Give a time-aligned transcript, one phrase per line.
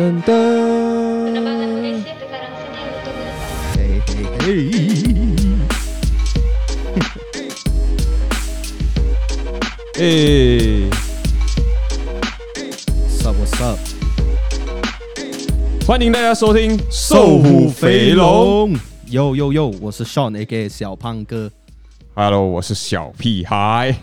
[0.00, 0.32] 噔噔。
[3.74, 4.48] 嘿嘿嘿。
[9.98, 10.00] 哎。
[13.10, 13.78] Sup what's up？
[15.86, 18.72] 欢迎大家收听《瘦虎肥龙》。
[19.10, 20.66] Yo yo yo，我是 Sean，A.K.A.
[20.66, 21.50] 小胖哥。
[22.14, 23.94] Hello，我是小屁孩。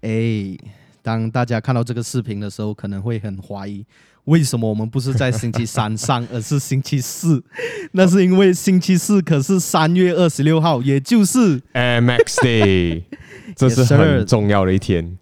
[0.00, 0.56] 哎，
[1.02, 3.84] 当大家看到这个视频的时候，可能会很怀疑，
[4.24, 7.42] 为什么我们不是在星期三上，而是星期四？
[7.92, 13.02] 那是因为星期四可是三月二十六号，也就是 MX Day，
[13.56, 15.18] 这是很重要的一天。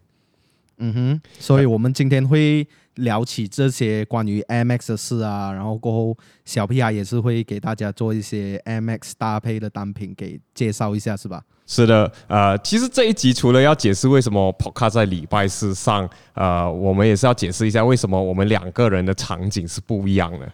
[0.80, 2.66] 嗯哼，所以我们今天会
[2.96, 11.42] 聊起这些关于 MX 的事啊，然后过后小屁孩也是会给大家做一些 MX 搭配的单品给介绍一下，是吧？
[11.66, 20.52] 是的，呃，其实这一集除了要解释为什么 Podcast 在礼拜四上，呃，我们也是要解释一下为什么我们两个人的场景是不一样的。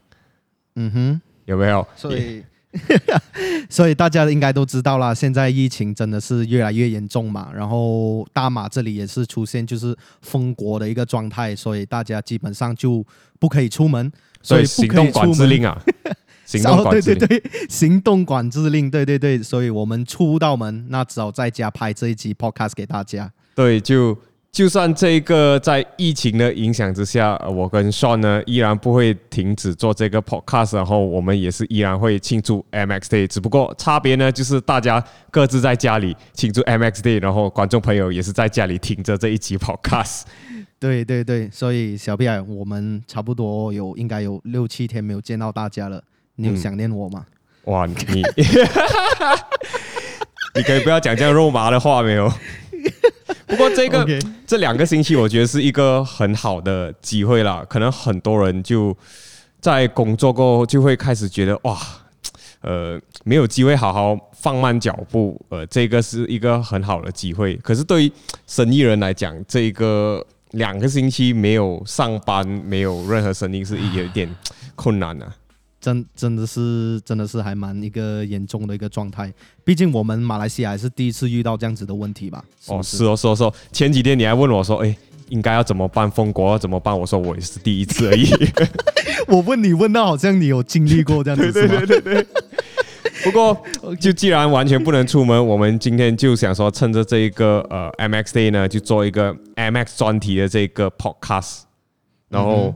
[0.75, 1.87] 嗯哼，有没有？
[1.97, 2.45] 所以，
[3.71, 13.05] 所以大家应该都知道啦，现在疫情真的是越来越严重嘛，然后大马这里也是出现就是封国的一个状态，所以大家基本上就
[13.39, 14.11] 不可以出门，
[14.43, 15.81] 所以行动管制令啊。
[16.47, 23.29] 行动管制令， 对对对，行动管制令，对对对，所以我们出不到门，那只好在家拍这一集 podcast 给大家。
[23.55, 24.17] 对，就
[24.57, 40.23] 就算这个在疫情的影响之下，我跟 Sean 呢依然不会停止做这个 podcast，然后我们也是依然会庆祝 MX Day，只不过差别呢就是大家各自在家里庆祝 MX Day，然后观众朋友也是在家里听着这一集 podcast。
[40.79, 46.03] 对对对，所以小屁孩，我们差不多有应该有六七天没有见到大家了。
[46.37, 47.27] 你有想念我吗？
[47.67, 47.93] 嗯、哇，你
[50.57, 52.33] 你可以不要讲这样肉麻的话没有？
[53.47, 54.05] 不过这个
[54.47, 57.65] 这两个星期，我觉得是一个很好的机会啦。
[57.69, 58.97] 可能很多人就
[59.61, 61.79] 在工作过后，就会开始觉得哇，
[62.63, 65.41] 呃，没有机会好好放慢脚步。
[65.49, 67.55] 呃，这个是一个很好的机会。
[67.57, 68.13] 可是对于
[68.47, 74.29] 生意人来讲，这个两个星期没有上班，没有任何生意，是有一点
[74.75, 75.33] 困难的、啊。
[75.87, 79.33] 真真的是真的是还蛮一个严重的一个状态，
[79.63, 82.45] 毕竟我们马来西亚还是第一次遇到这样子的问题吧？
[82.67, 83.55] 哦，是哦，是哦，是哦。
[83.71, 84.97] 前几天你还问我说，哎，
[85.29, 86.11] 应该要怎么办？
[86.11, 86.99] 封国要怎么办？
[86.99, 88.29] 我说我也是第一次而已。
[89.29, 92.27] 我问你问到好像你有经历过这样子，对对对对对。
[93.23, 93.57] 不过
[94.01, 101.61] 就既然完全不能出门，我们今天就想说，趁着这一个呃 MX Day 呢，就做一个 MX 专题的这个 Podcast，
[102.29, 102.75] 然后。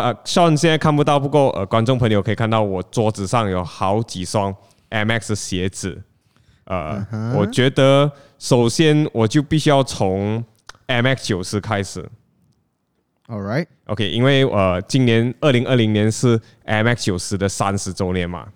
[0.00, 4.54] 呃，Sean 现在看不到，不过呃，观众朋友可以看到我桌子上有好几双
[4.90, 6.02] MX 的鞋子。
[6.64, 7.36] 呃，uh huh.
[7.36, 10.44] 我觉得首先我就必须要从
[10.86, 12.08] MX 九十开始。
[13.26, 18.46] All right，OK，、okay, 因为呃，今年二零二零年是 MX 九十的三十周年嘛，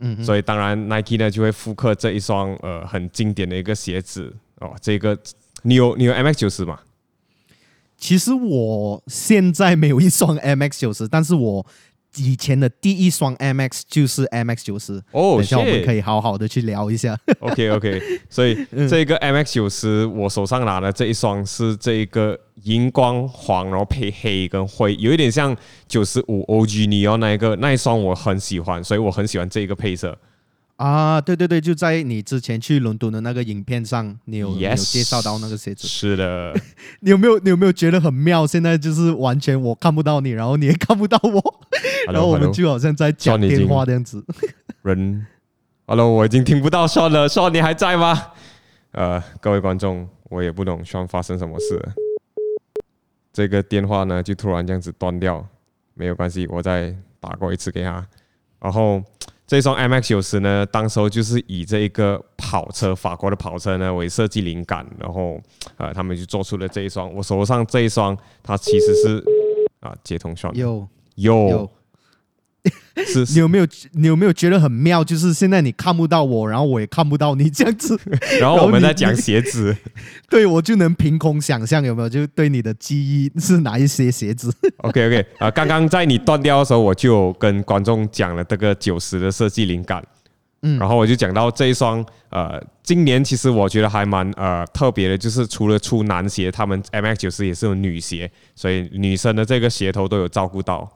[0.00, 0.24] 嗯、uh，huh.
[0.24, 4.74] 所以当然 Nike 呢就会复刻这一双呃很经典的一个鞋子哦。
[4.80, 5.18] 这个
[5.62, 6.78] 你有你有 MX 九十吗？
[7.98, 11.66] 其实我现在没有一双 MX 九十，但是我
[12.16, 14.94] 以前的第一双 MX 就是 MX 九十。
[15.10, 17.18] 哦，等下我们可以好好的去聊一下。
[17.40, 18.00] OK OK，
[18.30, 18.56] 所以
[18.88, 25.54] 这个 MX 九十，我手上拿的这一双是这一个荧光黄，然后配黑跟灰，有一点像
[25.86, 30.16] 九十五 OG Neo 那一个那一双，我很喜欢，所以我很喜欢这一个配色。
[30.78, 35.88] 啊，对对对，就在你之前去伦敦的那个影片上，你有 Yes, 有介绍到那个鞋子。
[35.88, 36.54] 是的，
[37.00, 38.46] 你有没有你有没有觉得很妙？
[38.46, 41.30] 现在就是完全我看不到你，然后你也看不到我
[42.06, 44.24] ，Hello, 然后我们就好像在讲电话这样子。
[44.82, 45.26] 人
[45.84, 48.16] ，Hello，我已经听不到 Sean 了，Sean 你还在吗？
[48.92, 51.76] 呃，各位观众，我也不懂 Sean 发生什么事，
[53.32, 55.44] 这个电话呢就突然这样子断掉，
[55.94, 58.06] 没有关系，我再打过一次给他，
[58.60, 59.02] 然后。
[59.48, 65.40] 这双 MX 九十呢，当时候就是以这一个跑车，法国的跑车呢为设计灵感，然后
[65.78, 67.10] 呃，他们就做出了这一双。
[67.14, 69.24] 我手上这一双，它其实是
[69.80, 70.86] 啊，接通双有
[71.16, 71.68] 有。
[73.06, 75.02] 是，是你有没有你有没有觉得很妙？
[75.04, 77.98] 就是现在你看不到我，然后我也看不到你这样子，
[78.40, 79.76] 然后我们在讲鞋子，
[80.28, 82.08] 对我就能凭空想象有没有？
[82.08, 90.02] 就对你的记忆是哪一些鞋子？OK OK 啊，刚刚在你断掉的时候，我就跟观众讲了这个九十的设计灵感，
[90.62, 100.90] 嗯，然后我就讲到这一双呃，今年其实我觉得还蛮呃特别的，就是除了出男鞋，他们 MX 九十也是有女鞋，所以女生的这个鞋头都有照顾到。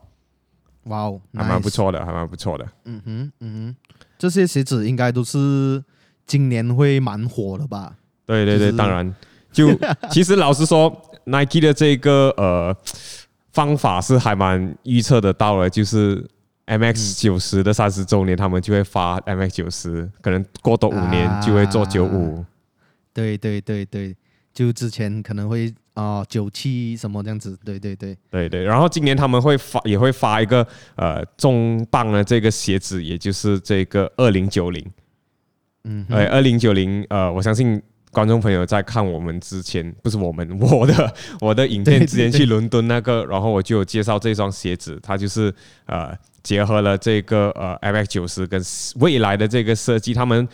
[0.85, 2.65] 哇哦，还蛮不错的，还蛮不错的。
[2.85, 5.83] 嗯哼，嗯哼，这些鞋子应该都是
[6.25, 7.95] 今年会蛮火的吧？
[8.25, 9.13] 对对对，当然。
[9.51, 9.69] 就
[10.09, 10.91] 其实老实说
[11.25, 12.75] ，Nike 的这个呃
[13.51, 16.27] 方法是还蛮预测得到的，就是
[16.65, 22.45] MX 九十的三十周年，他们就会发 MX 九十，可能过多五年就会做九五、啊。
[23.13, 24.15] 对对对对，
[24.51, 28.63] 就之前可能会啊九七什么这样子，对对对对对。
[28.63, 34.85] 然后今年他们会发也会发一个呃重磅的这个鞋子，也就是这个二零九零。
[35.85, 45.53] 嗯，哎，二零九零，呃，我相信观众朋友在看我们之前，不是我们，我的 我的影片之前去伦敦那个，然后我就有介绍这双鞋子，它就是
[45.85, 48.61] 呃结合了这个呃 MX 九十跟
[49.01, 50.47] 未来的这个设计，他们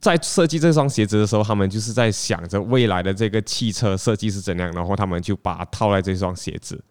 [0.00, 6.82] 在设计这双鞋子的时候，他们就是在想着未来的这个汽车设计是怎样，然后他们就把它套在这双鞋子，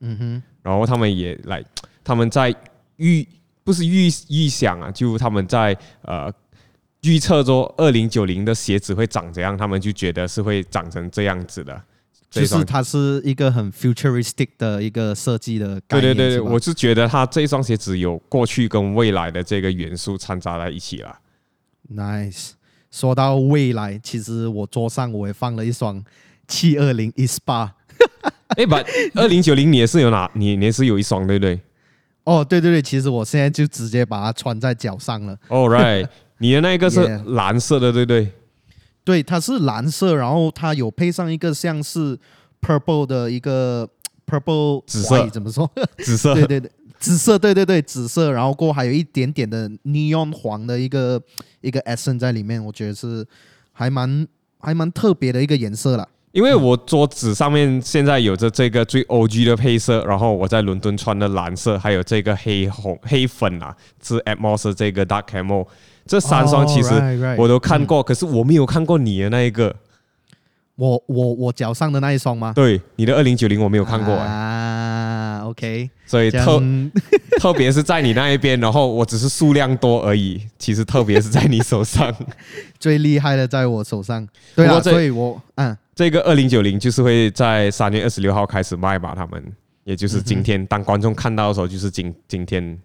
[0.00, 1.64] 嗯哼，然后他们也来，
[2.02, 2.54] 他们在
[2.96, 3.26] 预
[3.64, 6.32] 不是预预想啊，就他们在呃。
[7.04, 11.82] 预测说二零九零的鞋子会长怎样，他们就觉得是会长成这样子的，
[12.28, 16.14] 就是它是一个很 futuristic 的一个设计的概念。
[16.14, 21.18] 对对对，我是觉得它这双鞋子有过去跟未来的这个元素掺杂在一起了。
[21.94, 22.50] Nice，
[22.90, 26.02] 说到未来，其实我桌上我也放了一双
[26.46, 27.70] 七二零 Espa。
[28.56, 28.74] 哎，不，
[29.20, 30.30] 二零九零你也是有拿？
[30.34, 31.60] 你你也是有一双对不对？
[32.24, 35.36] 哦，对对对，其实我现在就直接把它穿在脚上了。
[35.48, 36.08] All right。
[36.38, 38.32] 你的那个是蓝色的，对不对？
[39.04, 42.18] 对，它是蓝色，然后它有配上一个像是
[42.62, 43.88] purple 的一个
[44.26, 45.70] purple 紫色，怎么说？
[45.98, 46.70] 紫色，对 对对，
[47.00, 51.20] 紫色，对对对，紫色，然后过后还有一点点的 neon 黄的一个
[51.62, 53.26] 一个 accent 在里面，我觉得是
[53.72, 56.06] 还蛮还蛮特别的一个颜色啦。
[56.32, 65.66] 因为我桌子上面现在有着这个最 OG 的配色，然后我在伦敦穿的蓝色，还有这个黑红黑粉啊，是 Atmos 这个 Dark Camo。
[66.06, 66.90] 这三双其实
[67.36, 69.74] 我都看过，可是我没有看过你的那一个。
[70.76, 72.52] 我我我脚上的那一双吗？
[72.54, 74.24] 对，你的二零九零我没有看过啊。
[75.50, 76.62] OK，所以特
[77.40, 80.40] 特别是在你那一边，然后我只是数量多而已。
[80.58, 82.14] 其实特别是在你手上，
[82.78, 84.26] 最厉害的在我手上。
[84.54, 89.14] 对啊，所以我嗯，这个二零九零就是会在三月二十六号开始卖吧？
[89.14, 89.42] 他们
[89.84, 92.78] 也就是今天，当观众看到的时候，就是今今天。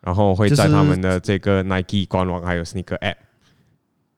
[0.00, 3.16] 然后会在他们的这个 Nike 官网还有 Sneaker App。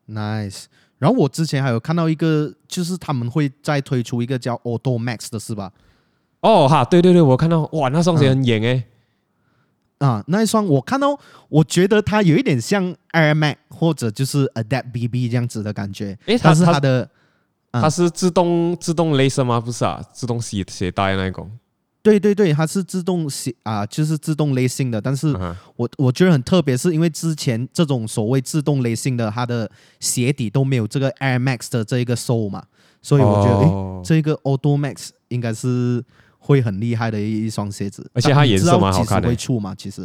[0.07, 0.65] Nice。
[0.99, 5.73] 然后我之前还有看到一个，就是他们会再推出一个叫 Auto Max 的是吧？
[6.41, 8.85] 哦哈，对对对，我看到哇，那双鞋很严诶。
[9.99, 11.19] 啊，那一双我看到，
[11.51, 16.19] 我觉得它有一点像 Air Max 或者就是 Adapt BB 这样子的感觉。
[16.25, 17.09] 诶，它是它的，
[17.71, 19.61] 它是自动自动勒绳吗？
[19.61, 21.51] 不是啊，自动鞋鞋带那一种。
[22.03, 24.99] 对对对，它是自动鞋啊，就是自动勒性的。
[24.99, 25.37] 但是
[25.77, 32.65] 我我觉得很特别，是因为之前这种所谓自动勒性的，它的鞋底都没有这个 Air Max 的这一个 sole 嘛，
[33.03, 36.03] 所以我觉得，哦，诶，这个 Auto Max 应该是
[36.41, 39.29] 会很厉害的一一双鞋子，而且它颜色蛮好看的。
[39.29, 39.73] 会出吗？
[39.79, 40.05] 其实，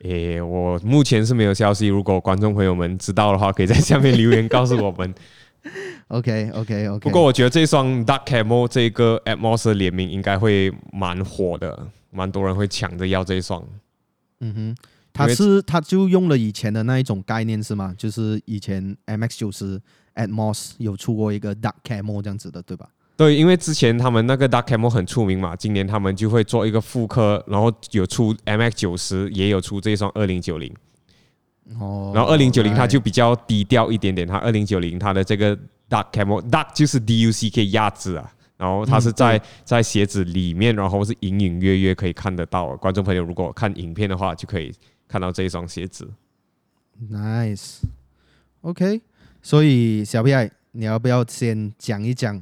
[0.00, 1.86] 诶，我目前是没有消息。
[1.86, 5.14] 如果观众朋友们知道的话，可以在下面留言告诉我们。
[6.08, 13.62] OK OK OK，不过我觉得这双 Dark Camo 这个 Atmos 联名应该会蛮火的，蛮多人会抢着要这一双。
[14.40, 14.76] 嗯哼，
[15.12, 17.94] 他是他就用了以前的那一种概念是吗？
[17.98, 19.80] 就是以前 MX 九十
[20.14, 22.88] Atmos 有出过一个 Dark Camo 这样子的，对吧？
[23.18, 30.72] 对，因为之前他们那个 Dark Camo 很出名嘛，今年他们就会做一个复刻，然后有出 MX 九十，也有出这一双二零九零。
[31.80, 35.56] 哦，然后二零九零它就比较低调一点点，它二零九零它的这个
[35.90, 42.76] Dark Camo Dark 就是 D U C K 鸭子啊，然后它是在在鞋子里面，然后是隐隐约约可以看得到。
[42.76, 44.72] 观众朋友如果看影片的话，就可以
[45.08, 46.08] 看到这一双鞋子。
[47.10, 49.00] Nice，OK，
[49.42, 52.40] 所以小屁孩，你要不要先讲一讲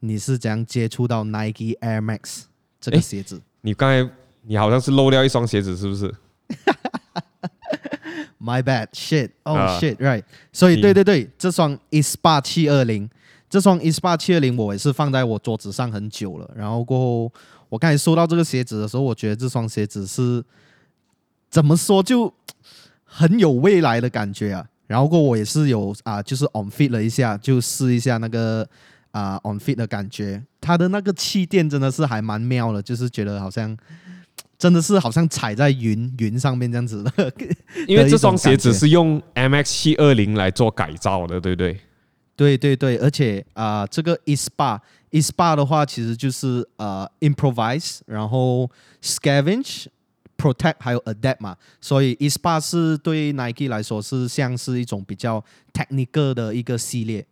[0.00, 2.42] 你是怎样接触到 Nike Air Max
[2.80, 3.40] 这个鞋子？
[3.60, 4.10] 你刚才
[4.42, 6.14] 你好像是漏掉一双鞋子，是不是？
[8.42, 10.24] My bad, shit, oh shit, right.
[10.50, 13.08] 所以对对对，这双 Espa 七二零，
[13.50, 16.50] 这双 Espa 七二零我也是放在我桌子上很久了。
[16.56, 17.32] 然后过后，
[17.68, 20.42] 我刚才收到这个鞋子的时候，我觉得这双鞋子是
[21.50, 22.32] 怎么说就
[23.04, 24.66] 很有未来的感觉啊。
[24.86, 28.66] 然后过后我也是有啊，就是 on fit 了一下，就试一下那个
[29.12, 33.76] 啊 on fit 的感觉，它的那个气垫真的是还蛮妙的，就是觉得好像。
[34.60, 37.32] 真的是好像踩在云云上面这样子的，
[37.88, 41.80] 因为这双鞋子是用 MX 七二零来做改造的，对不对？
[42.36, 44.78] 对对对，而且啊、呃，这个 Espa
[45.12, 48.70] Espa 的话，其实就是呃 improvise，然后
[49.02, 49.86] scavenge
[50.36, 57.26] protect 还有 adapt 嘛，所以 Espa 是对 Nike 来说是像是一种比较 technical 的一个系列。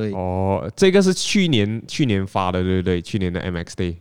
[0.00, 3.02] 对哦，这个是去年去年发的，对不对？
[3.02, 3.96] 去年的 MX Day。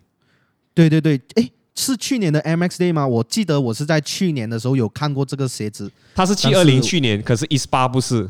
[0.73, 1.51] 对对对，诶。
[1.75, 3.07] 是去年的 Max Day 吗？
[3.07, 5.89] 我记得我是在去年的时候有看过这个鞋子。
[6.13, 8.29] 它是七二零去年，可是一八不是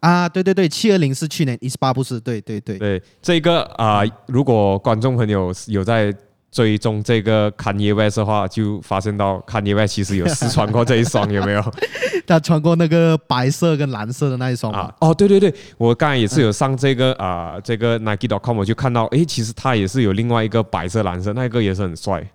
[0.00, 0.26] 啊？
[0.26, 2.18] 对对对，七二零是去年，一八不是？
[2.18, 6.14] 对对对对，这个啊、呃，如果观众朋友有在。
[6.56, 11.62] 追踪这个 Kanye West 的话，就发现到 Kanye West 其实有试穿过这一双，有没有？
[12.26, 14.90] 他穿过那个白色跟蓝色的那一双啊？
[15.00, 22.26] 哦，对对对，我刚才也是有上这个啊、呃，这个 Nike.com，我就看到，哎，其实他也是有另外一个白色蓝色，那个也是很帅。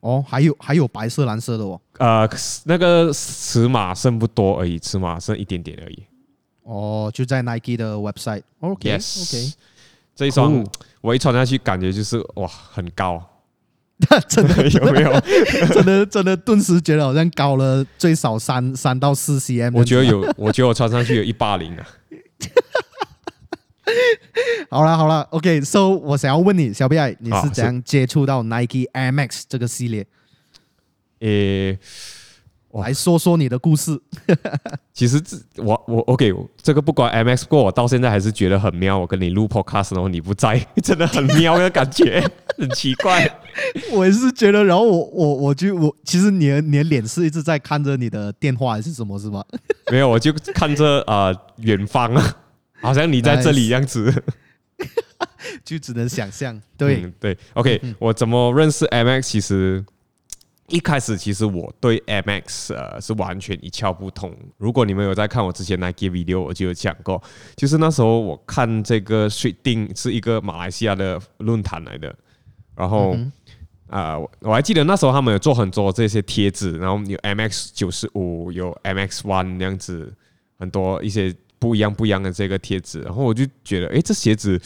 [0.00, 1.78] 哦，还有还有白色蓝色的哦。
[1.98, 2.26] 呃，
[2.64, 6.02] 那个尺码剩不多而已，尺码剩一点点而已。
[6.62, 8.44] 哦，就在 Nike 的 website。
[8.60, 9.52] OK，OK，、yes.
[10.16, 10.64] 这一双
[11.02, 13.22] 我一穿下去，感觉就是哇，很高。
[14.28, 15.20] 真 的有没有？
[15.72, 19.72] 真 的真的，顿时觉得好像高了最少三三到四 cm。
[19.74, 21.86] 我觉得有，我觉得我穿上去有一八零啊。
[24.70, 30.06] 好了好了，OK，So，、okay, 我想要问你，小 B 你是怎样接触到 Nike Air Max 这个系列？
[31.20, 31.78] 诶。
[32.80, 34.00] 来说说你的故事。
[34.94, 38.98] 其实这我我 OK，这个不管 MX 过，我到现在还是觉得很妙。
[38.98, 42.22] 我跟你录 Podcast，然后你不在， 真的很妙的感觉，
[42.56, 43.30] 很奇怪。
[43.92, 49.44] 我也是觉得，然后我我我就我其实你的你的脸是一直在看着你的电话还是什么，是吗？
[49.90, 52.36] 没有，我就看着呃远方啊，
[52.80, 54.10] 好像你在这里样子，
[55.64, 56.58] 就只能想象。
[56.78, 59.20] 对、嗯、对，OK，、嗯、我怎么认识 MX？
[59.20, 59.84] 其实。
[60.72, 64.34] 一开始其实我对 MX 呃是完全一窍不通。
[64.56, 67.22] 如果你们有在看我之前 Nike video，我就有讲过，
[67.54, 72.14] 就是那时候我看这个 Street 是一个马来西亚的论坛来的，
[72.74, 73.12] 然后
[73.88, 80.10] 啊、呃，我还记得那时候他们有做很多这些贴纸，然后有 MX 九十五，有 MX One 那样子，
[80.58, 84.58] 很多一些不一样不一样的这个贴纸，然后我就觉得，哎，这鞋子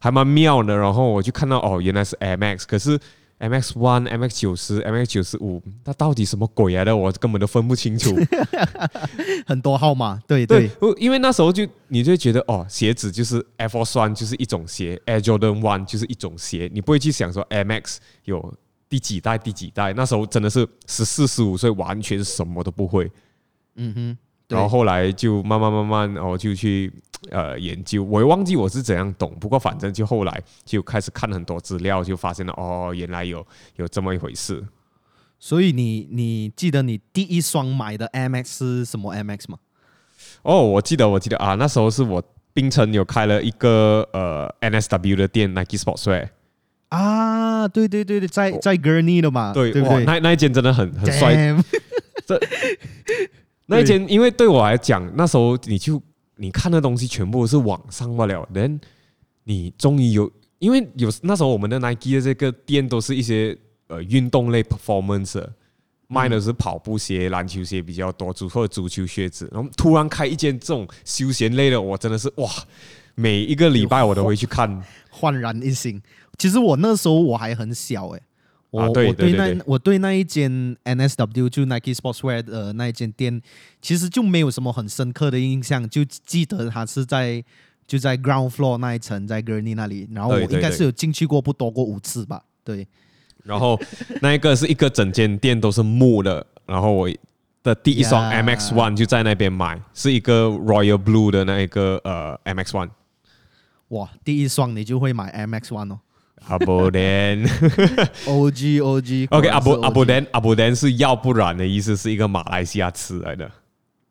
[0.00, 2.98] 还蛮妙的，然后我就看到哦，原来是 MX，可是。
[3.38, 6.96] MX One、MX 九十、MX 九十五，它到底什么鬼来的？
[6.96, 8.14] 我根本都分不清楚。
[9.46, 18.54] 很多号码，对对，对，因为那时候就你就觉得哦，鞋子就是 Air Force One 就是一种鞋，Air Jordan One 就是一种鞋，你不会去想说 MX 有
[18.88, 19.92] 第几代、第几代。
[19.92, 23.10] 那时候真的是十四、十五岁，完全什么都不会。
[23.76, 26.92] 嗯哼，然后后来就慢慢慢慢，然后就去。
[27.30, 33.42] 呃，研究我也忘记我是怎样懂，不过反正就后来就开始看很多资料，就发现了哦，原来有
[33.76, 34.62] 有这么一回事。
[35.38, 39.56] 所以你你记得你第一双买的 MX 是什么 MX 吗？
[40.42, 42.22] 哦，我记得我记得啊，那时候是我
[42.52, 46.28] 冰城有开了一个呃 NSW 的店，Nike Sportswear
[46.90, 50.04] 啊，对对对对，在在 Gurney 的嘛，对对不对？
[50.04, 51.56] 那那一间真的很很帅。
[52.26, 52.38] 这
[53.66, 56.00] 那一间，因为对我来讲，那时候你就。
[56.36, 58.80] 你看的东西全部是网上罢了，但
[59.44, 60.28] 你终于有，
[60.58, 63.56] 因为有那时候我们的 Nike 的这个店都是一些
[63.86, 65.40] 呃运动类 performance，
[66.08, 69.48] 卖的是跑步鞋、篮球鞋比较多，足或者足球靴子。
[69.54, 72.50] 然后突然开一间这种休闲类的，我真的是哇，
[73.14, 76.02] 每一个礼拜我都会去看， 焕然一新。
[76.36, 78.20] 其实我那时候我还很小诶。
[78.74, 83.40] 我、我对那我对那一间 NSW 就 Nike Sportswear 的那一间店，
[83.80, 87.44] 其实就没有什么很深刻的印象，就记得它是在
[87.86, 90.08] 就在 Ground Floor 那一层，在 Gurney 那里。
[90.12, 92.42] 然后我应该是有进去过，不多过五次吧。
[92.64, 92.86] 对。
[93.44, 93.78] 然后
[94.20, 97.08] 那一个是一个整间店都是木的，然后我
[97.62, 102.90] 的第一双 MX One 就在那边买，是一个 Royal Blue 的那一个呃 MX One。
[103.88, 106.00] 哇，第一双你就会买 MX One 哦。
[106.46, 107.42] 阿布丹
[108.26, 113.50] ，O G O G，OK，阿布阿布丹阿布丹是要不然的意思，是一个马来西亚词来的。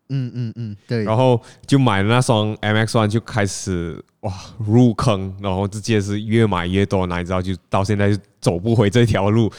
[0.10, 1.04] 嗯嗯嗯，对。
[1.04, 9.52] 然后就买了那双 MX One，就开始哇入坑，然后直接是越买越多，哪知道就到现在就走不回这条路。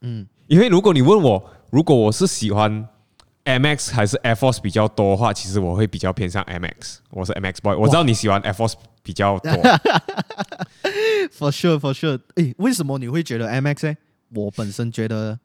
[0.00, 2.88] 嗯，因为如果你问我，如果我是喜欢
[3.44, 6.98] MX 还是 Air Force 比较多的话，其实我会比较偏向 MX。
[7.10, 9.52] 我是 MX boy，我知道你喜欢 Air Force 比较多。
[11.32, 12.20] For sure, for sure。
[12.34, 13.96] 诶，为什么你会觉得 MX 呢？
[14.34, 15.38] 我本身觉得，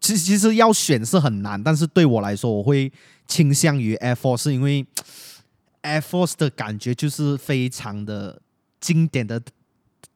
[0.00, 2.92] 其实其实要选是很难，但是对我来说，我会
[3.26, 4.86] 倾向于 Air Force，是因为
[5.82, 8.40] Air Force 的感觉就是非常的
[8.80, 9.40] 经典的，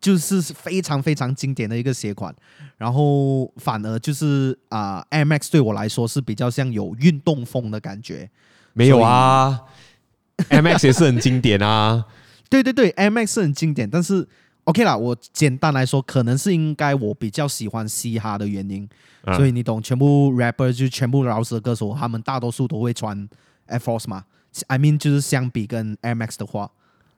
[0.00, 2.34] 就是非常非常经典的一个鞋款。
[2.76, 8.30] 然后反而就是啊、呃、MX 对我来说是比较像有运动风的感觉。
[8.72, 9.60] 没有啊
[10.50, 12.04] ，MX 也是很经典啊。
[12.48, 14.28] 对对对，MX 是很经典，但是。
[14.66, 18.88] OK 啦，我简单来说，可能是应该我比较喜欢嘻哈的原因，
[19.22, 23.16] 啊、所以你懂，全部 rapper 就全部饶舌歌手，他们大多数都会穿
[23.68, 24.24] Air Force 嘛。
[24.66, 26.68] I mean 就是相比跟 Air Max 的话，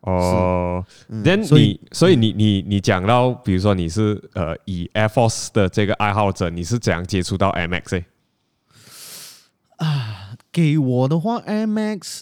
[0.00, 8.05] 哦，那、嗯、你所以你你你讲到，比如说你是呃以 Air Force 的这个爱好者，你是怎样接触到 MX？
[9.76, 12.21] 啊，给我的话，MX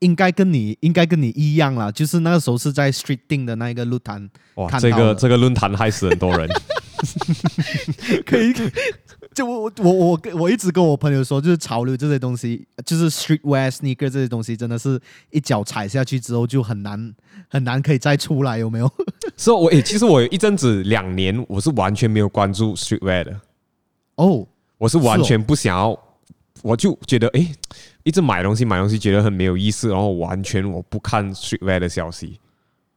[0.00, 6.48] 应该跟你应该跟你一样啦，就是那个时候是在 Street Ding 的那一个论坛，哇，这个这个论坛害死很多人，
[8.26, 8.52] 可以。
[9.36, 14.98] 就我我我我一直跟我朋友说，就是潮流这些东西，就是 streetwear sneaker 这些东西，真的是
[15.30, 17.14] 一脚踩下去之后就很难
[17.50, 18.90] 很难可以再出来，有没有？
[19.36, 23.32] 是、so, 我诶，其实我有一阵子两年我是完全没有关注 streetwear 的。
[24.14, 24.46] 哦、oh,，
[24.78, 25.98] 我是完全不想要，
[26.62, 27.52] 我就觉得诶，
[28.04, 32.40] 一直买东西买东西觉得很没有意思，然后完全我不看 streetwear 的消息。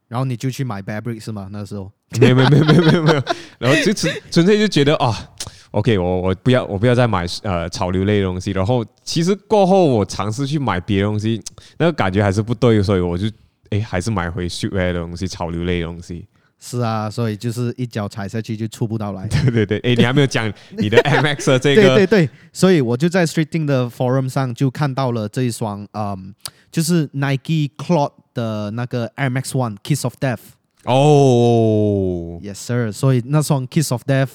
[0.08, 1.50] 然后你就去买 Burberry 是吗？
[1.52, 3.22] 那时候没有没有没有没有没有没有，
[3.58, 5.32] 然后就纯纯粹就觉得啊。
[5.72, 11.40] OK，我我不要我不要再买呃潮流类的东西，然后其实过后我尝试去买别的东西，
[11.78, 13.26] 那个感觉还是不对，所以我就
[13.70, 16.26] 诶还是买回 streetwear 的东西，潮流类的东西。
[16.62, 19.26] 是啊，所以就是一脚踩下去就出不到来。
[19.28, 21.82] 对对对，诶，你还没有讲你的 MX 的这个？
[21.82, 26.34] 对对对，所以我就在 Street Ding 的 forum 上就看到了这一双，嗯，
[26.70, 30.40] 就是 Nike Cloud 的那个 Max One Kiss of Death。
[30.84, 34.28] 哦，Yes sir，所以那双 Kiss of Death。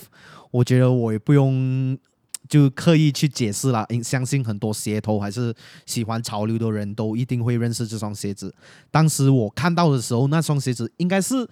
[0.55, 1.97] 我觉得我也不用
[2.47, 5.53] 就刻意去解释了，相信很多鞋头还是
[5.85, 8.53] 喜欢潮流的人都一定会认识这双鞋子。
[8.89, 11.45] 当时我看到的时候，那双鞋子应该是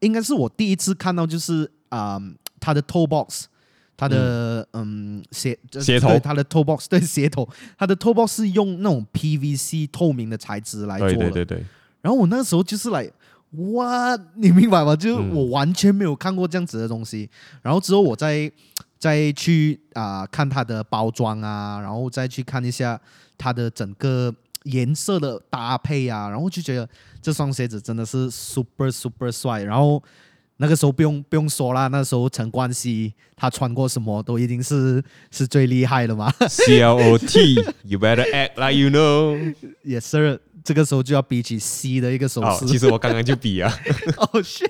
[0.00, 2.22] 应该是我第一次看到，就是啊、呃，
[2.58, 3.44] 它的 toe box，
[3.94, 7.46] 它的嗯，嗯鞋鞋头，它的 toe box 对鞋头，
[7.76, 11.14] 它的 toe box 是用那种 PVC 透明的材质来做的。
[11.14, 11.64] 对对对对。
[12.00, 13.10] 然后我那时候就是来。
[13.72, 14.94] 哇， 你明白吗？
[14.94, 18.50] 就是我完全没有看过这样子的东西，嗯、然后之后我再
[18.98, 23.00] 再去啊、呃、看它的包装啊，然后再去看一下
[23.38, 24.34] 它的整个
[24.64, 26.88] 颜色的搭配啊，然后就觉得
[27.22, 29.62] 这双鞋子真的是 super super 帅。
[29.62, 30.02] 然后
[30.58, 36.32] 那个时候不用不用说啦，那时候陈冠希他穿过什么都一定是是最厉害的嘛。
[36.48, 40.40] C L O T，You better act like you know，Yes sir。
[40.64, 42.64] 这个时候就要比起 C 的一个手势。
[42.64, 43.72] 哦，其实我刚刚就比啊。
[44.16, 44.68] 哦，是，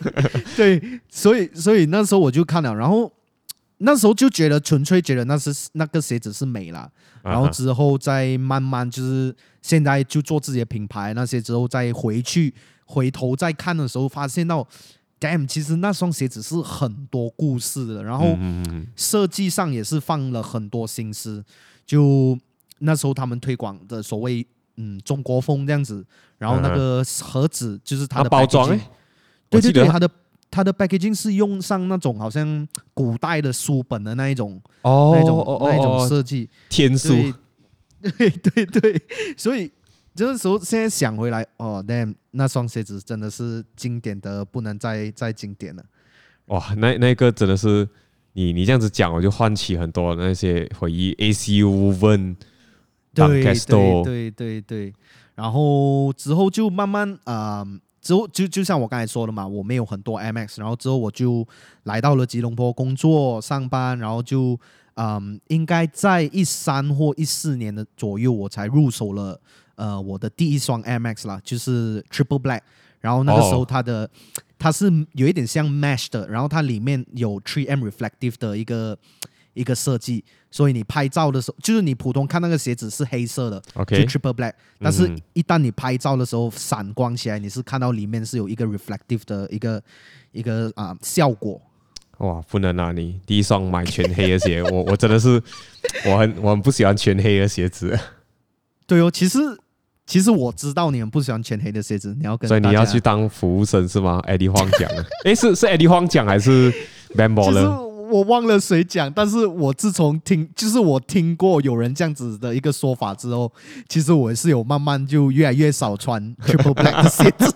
[0.54, 3.10] 对，所以所以那时候我就看了，然后
[3.78, 6.90] 那时候就觉得纯粹觉得那是那个鞋子是美了，
[7.22, 12.52] 然后之后再慢慢就是现在就做自己的品牌那些之后再回去
[12.84, 14.68] 回头再看的时候，发现到
[15.20, 18.36] ，damn，其实那双鞋子是很多故事的，然后
[18.94, 21.44] 设计上也是放了很多心思，
[21.84, 22.38] 就
[22.78, 24.46] 那时候他们推广的所谓。
[24.78, 26.04] 嗯，中国风这样子，
[26.36, 28.68] 然后那个盒子就是它的包装，
[29.48, 30.06] 对对对，它的
[30.50, 37.08] 它的 packaging 是用上那种好像古代的书本的那一种哦，那种那一种设计，天书，
[38.02, 39.02] 对 对对，
[39.34, 39.72] 所以
[40.16, 45.84] 这个时候现在想回来，哦，damn，那双鞋子真的是经典的不能再再经典了。
[46.46, 47.86] 哇，那那个真的是
[48.32, 52.36] 你你这样子讲，我就唤起很多那些回忆，ACU Woven。
[53.12, 54.94] 对对对对对，
[55.34, 61.46] 然后之后就慢慢啊、呃，之后就就像我刚才说的嘛，我没有很多 MX，然后之后我就
[61.84, 64.50] 来到了吉隆坡工作上班，然后就
[64.96, 69.40] 嗯、呃，应该在一三或一四年的左右，我才入手了
[69.76, 72.60] 呃我的第一双 MX 啦，就是 Triple Black，
[73.00, 74.10] 然后那个时候它的、哦、
[74.58, 78.98] 它是有一点像 Mesh 的，然后它里面有 3M Reflective 的一个。
[79.56, 89.82] 一个设计，所以你拍照的时候，就是你普通看那个鞋子是黑色的，OK，就 triple black，但是一旦你拍照的时候闪光起来，你是看到里面是有一个 reflective 的一个
[90.32, 91.58] 一个啊、呃、效果。
[92.18, 92.92] 哇，不能啊！
[92.92, 95.42] 你第一双买全黑的鞋， 我我真的是
[96.04, 97.98] 我很我很不喜欢全黑的鞋子。
[98.86, 99.38] 对哦，其实
[100.06, 106.72] 其实我知道你们不喜欢全黑的鞋子，你要跟所以你要去当服务生是吗？Eddie Huang 讲的， 诶，是是 Eddie Huang 讲还是
[107.14, 107.82] Bambo 呢？
[108.08, 113.52] 我忘了谁讲，但是我自从听，就是我听过有人这样子的一个说法之后，
[113.88, 117.52] 其实我是有慢慢就越来越少穿 Triple Black 的鞋子，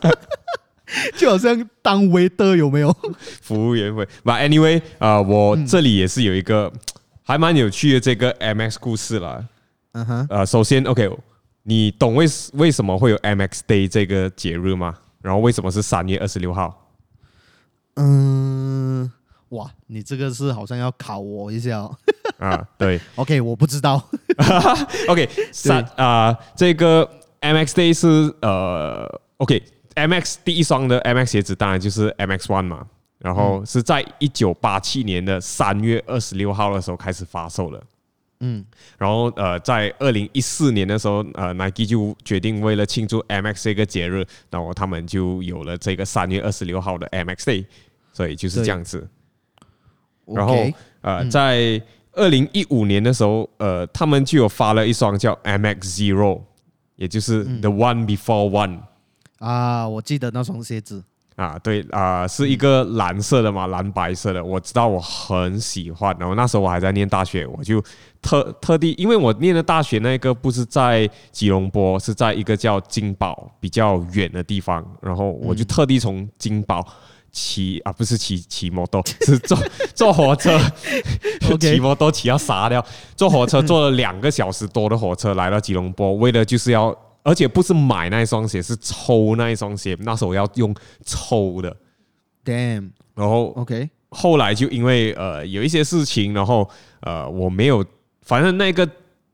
[1.17, 2.93] 就好像当 waiter 有没有？
[3.41, 4.05] 服务员会。
[4.25, 6.73] But anyway，啊、呃，我这里也是有一个
[7.23, 9.45] 还蛮有趣的这个 MX 故事啦。
[9.93, 10.27] 嗯哼。
[10.29, 11.09] 呃，首先，OK，
[11.63, 14.97] 你懂为为什么会有 MX Day 这个节日吗？
[15.21, 16.91] 然后为什么是三月二十六号？
[17.97, 19.11] 嗯。
[19.51, 21.97] 哇，你这个是好像要考我一下哦。
[22.39, 24.01] 啊，对， OK，我不知道。
[25.09, 27.05] OK，三啊、呃，这个
[27.41, 32.87] MX Day 是呃，OK，MX 第一双的 MX 鞋子当然就是 MX One 嘛，
[33.19, 37.83] 然后是在一九八七年的三月二十六号的时候开始发售的。
[38.41, 38.65] 嗯，
[38.99, 47.67] 然后呃，在二零一四年的时候，呃，Nike 就决定为了庆祝 MX 这个节日，然后他们就有了这个三月二十六号的 MX Day，
[48.13, 49.07] 所以就是这样子。
[50.25, 50.57] 然后
[51.03, 51.81] 呃，在
[52.13, 56.41] 二零一五年的时候，呃，他们就有发了一双叫 MX Zero，
[56.97, 58.81] 也就是 The One Before One。
[59.39, 61.05] 啊，我记得那双鞋子。
[61.41, 66.15] 啊，对啊，是一个蓝色的嘛，蓝白色的，我知道我很喜欢。
[66.21, 67.83] 然后那时候我还在念大学，我就
[68.21, 76.87] 特特地，因为我念的大学那个不是在吉隆坡，是在一个叫金宝比较远的地方，然后我就特地从金宝
[77.33, 79.59] 骑啊，不是骑骑摩托， 是坐
[79.95, 80.61] 坐火车，
[81.59, 82.85] 骑摩托骑要傻掉，
[83.17, 86.95] 坐火车坐了两个小时多的火车来到吉隆坡，为了就是要。
[87.23, 89.97] 而且不是买那一双鞋，是抽那一双鞋。
[90.01, 91.77] 那时候要用抽的
[92.45, 92.91] ，damn。
[93.15, 96.69] 然后，OK，后来就因为呃有一些事情，然后
[97.01, 97.85] 呃我没有，
[98.23, 98.89] 反正那个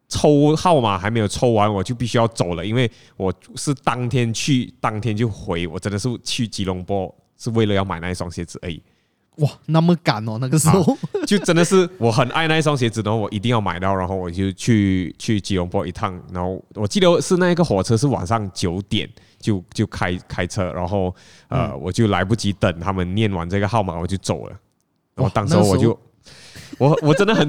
[0.08, 2.66] 抽号码还没有抽完，我就必须要走了。
[2.66, 8.82] 因为我是当天去，当天就回，我真的是去吉隆坡是为了要买那一双鞋子而已。
[9.36, 10.96] 哇，那么赶哦，那个时候
[11.26, 19.06] 就真的是我很爱那一双鞋子，然后我一定要买到，然后我就去去吉隆坡一趟，然后我记得是那个火车是晚上九点
[19.38, 21.14] 就就开开车，然后
[21.48, 24.56] 呃我就来不及等他们念完这个号码，我就走了。
[25.14, 25.98] 然后当时我就
[26.78, 27.46] 我我真的很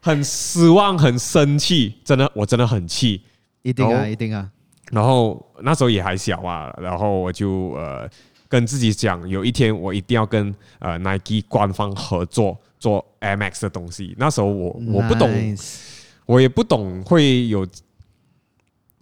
[0.00, 3.22] 很失望，很生气，真的我真的很气，
[3.60, 4.48] 一定啊一定啊。
[4.90, 8.08] 然后那时候也还小啊，然后我就呃。
[8.48, 14.14] 跟自己讲，有一天我一定要跟呃 Nike 官方合作做 MX 的东西。
[14.18, 15.80] 那时候我我不懂，Nice.
[16.26, 17.66] 我也不懂会有，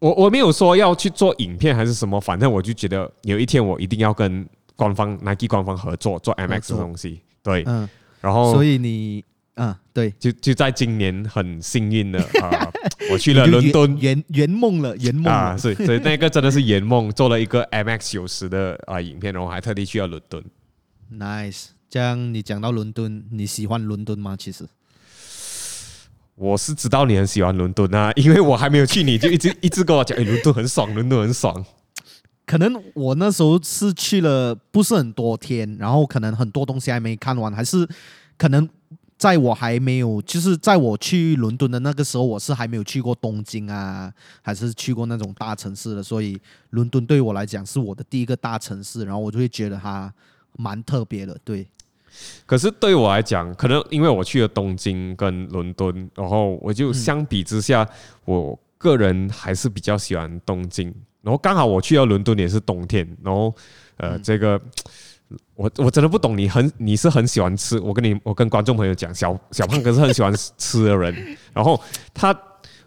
[0.01, 7.21] 我我没有说要去做影片还是什么，反正我就觉得有一天我一定要跟官方 Nike 官方合作做 MX 的东西。
[7.43, 7.89] 对，嗯，
[8.21, 9.25] 然后所以你。
[9.57, 12.71] 嗯，对，就就在今年很幸运的 啊，
[13.11, 20.45] 我去了伦敦，圆圆梦了，圆梦啊，所以所以那个真的是圆梦，做了一个 MX 九十的啊影片，然后还特地去了伦敦。
[21.11, 24.37] Nice，这样你讲到伦敦，你喜欢伦敦吗？
[24.39, 24.67] 其实
[26.35, 31.65] 我是知道你很喜欢伦敦啊， 因为我还没有去，你就一直一直跟我讲，哎，伦敦很爽，伦敦很爽。
[32.45, 37.89] 可能我那时候是去了不是很多天，然后可能很多东西还没看完，还是
[38.37, 38.69] 可能。
[39.19, 46.39] 在我还没有，就是在我去伦敦的那个时候，我是还没有去过东京啊，还是去过那种大城市的，所以
[46.71, 50.13] 伦敦对我来讲是我的第一个大城市，然后我就会觉得它
[50.59, 51.35] 蛮特别的。
[51.43, 51.67] 对，
[52.45, 57.89] 可是对我来讲，可能因为我去了东京跟伦敦，然后我就相比之下，
[58.27, 60.95] 我个人还是比较喜欢东京。
[61.23, 63.55] 然后刚好我去到伦敦也是冬天，然后
[63.97, 64.61] 呃，这个。
[65.55, 71.15] 我我真的不懂你很你是很喜欢吃，我跟你我跟观众朋友讲，小小胖哥是很喜欢吃 的人，
[71.53, 71.81] 然后
[72.15, 72.33] 他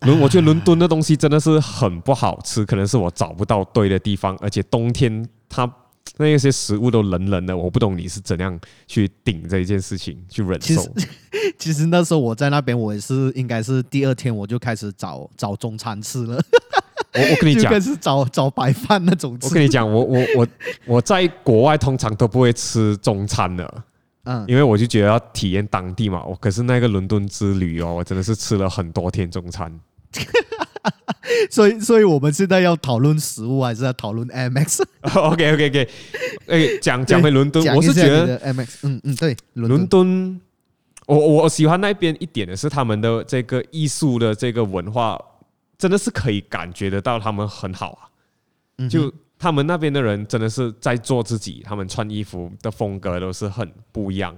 [0.02, 5.69] 伦我觉得伦敦的东西真的是很不好吃，可能是我找不到对的地方，而且冬天它
[6.17, 10.75] 那些食物都冷冷的，我不懂你是怎样去顶这一件事情去忍受。
[10.75, 16.41] 其 实其实那时候我在那边，我也是应该是第二天我就开始找找中餐吃了。
[17.13, 19.38] 我我跟你讲，是找找白饭那种。
[19.41, 20.48] 我跟你讲，我我我
[20.86, 23.84] 我在国外通常都不会吃中餐的，
[24.26, 26.24] 嗯，因为我就觉得要体验当地嘛。
[26.24, 29.72] 我可是那个伦敦之旅哦，我真的是吃了很多天中餐。
[31.50, 35.89] 所以，所以我们现在要讨论食物，还是要讨论 MX？OK OK OK，
[36.48, 40.39] 哎，讲讲回伦敦，我是觉得 MX，嗯嗯，对，伦敦，
[41.06, 45.19] 我我喜欢那边一点的是他们的这个艺术的这个文化。
[45.80, 48.04] 真的是可以感觉得到他们很好啊，
[48.89, 54.38] 就他们那边的人真的是在做自己，他们穿衣服的风格都是很不一样，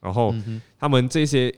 [0.00, 0.32] 然后
[0.78, 1.52] 他们这些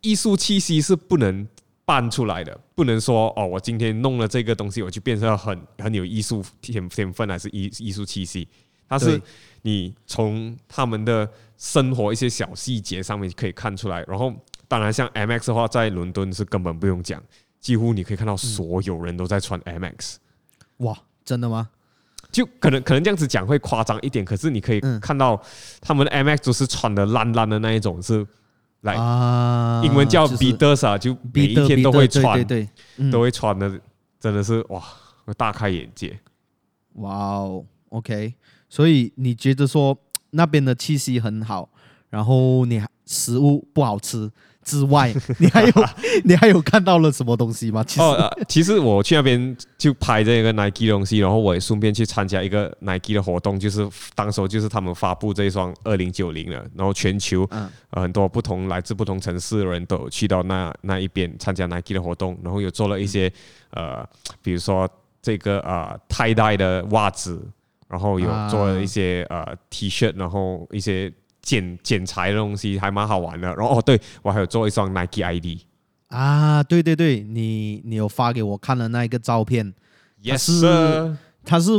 [0.00, 1.44] 艺术气息是不能
[1.84, 8.46] 扮出来的，不能说哦，我今天弄了这个东西，我就变成很很有艺术天天分还是艺艺术气息，
[8.88, 9.20] 它是
[9.62, 14.32] 你从他们的生活一些小细节上面可以看出来，然后
[14.68, 17.20] 当然像 MX 的话，在伦敦是根本不用讲。
[17.66, 20.18] 几乎你可以看到所有人都在穿 MX，
[20.76, 21.68] 哇，真的吗？
[22.30, 25.42] 就可能可能这样子讲会夸张一点，可是你可以看到
[25.80, 28.24] 他们的 MX 都是穿的烂烂的那一种，是
[28.82, 28.94] 来
[29.82, 33.80] 英文叫 Beatles 啊，就每一天都会穿，对对，都会穿的，
[34.20, 34.80] 真的是哇，
[35.36, 36.16] 大开眼界。
[36.92, 38.32] 哇哦，OK，
[38.68, 39.98] 所以你觉得说
[40.30, 41.68] 那边的气息很好，
[42.10, 44.30] 然后你食物不好吃？
[44.66, 45.72] 之外，你还有
[46.24, 47.84] 你还有看到了什么东西吗？
[47.84, 63.32] 其实，哦呃、其实我去那边就拍这个 Nike 的东西，然后我也顺便去参加一个 Nike 的活动，就是当时候就是他们发布这一双二零九零了，然后全球、嗯呃、很多不同来自不同城市的人都有去到那那一边参加 Nike 的活动，然后有做了一些、
[63.70, 64.08] 嗯、呃，
[64.42, 64.88] 比如说
[65.22, 67.40] 这个呃 tie dye 的袜子，
[67.88, 71.12] 然后有做了一些、啊、呃 T 恤，然后一些。
[71.46, 75.60] 剪剪裁的东西还蛮好玩的，然后哦，对我还有做一双 Nike ID
[76.08, 79.72] 啊，对对对，你你有发给我看了那一个照片
[80.20, 81.70] ，Yes，是它是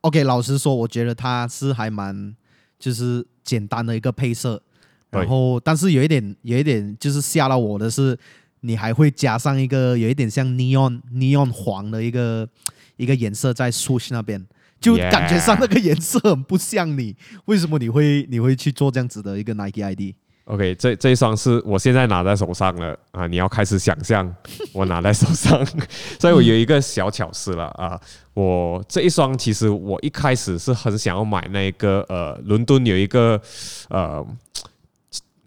[0.00, 0.24] OK。
[0.24, 2.34] 老实说，我觉得它是还蛮
[2.78, 4.62] 就是简单的一个配色，
[5.10, 8.18] 然后但是有一点有一点就是吓到我的是，
[8.60, 12.48] 你还会加上一个有一点像 neon neon 黄的一个
[12.96, 14.42] 一个颜色在 swoosh 那边。
[14.84, 17.16] 就感觉上那个颜色很不像你，
[17.46, 23.26] 为什么你会你会去做这样子的一个 Nike ID？OK，这这一双是我现在拿在手上了啊！
[23.26, 24.30] 你要开始想象
[24.74, 25.64] 我拿在手上，
[26.20, 27.98] 所以我有一个小巧思了啊！
[28.34, 33.40] 我这一双其实我一开始是很想要买那个呃，伦敦有一个
[33.88, 34.22] 呃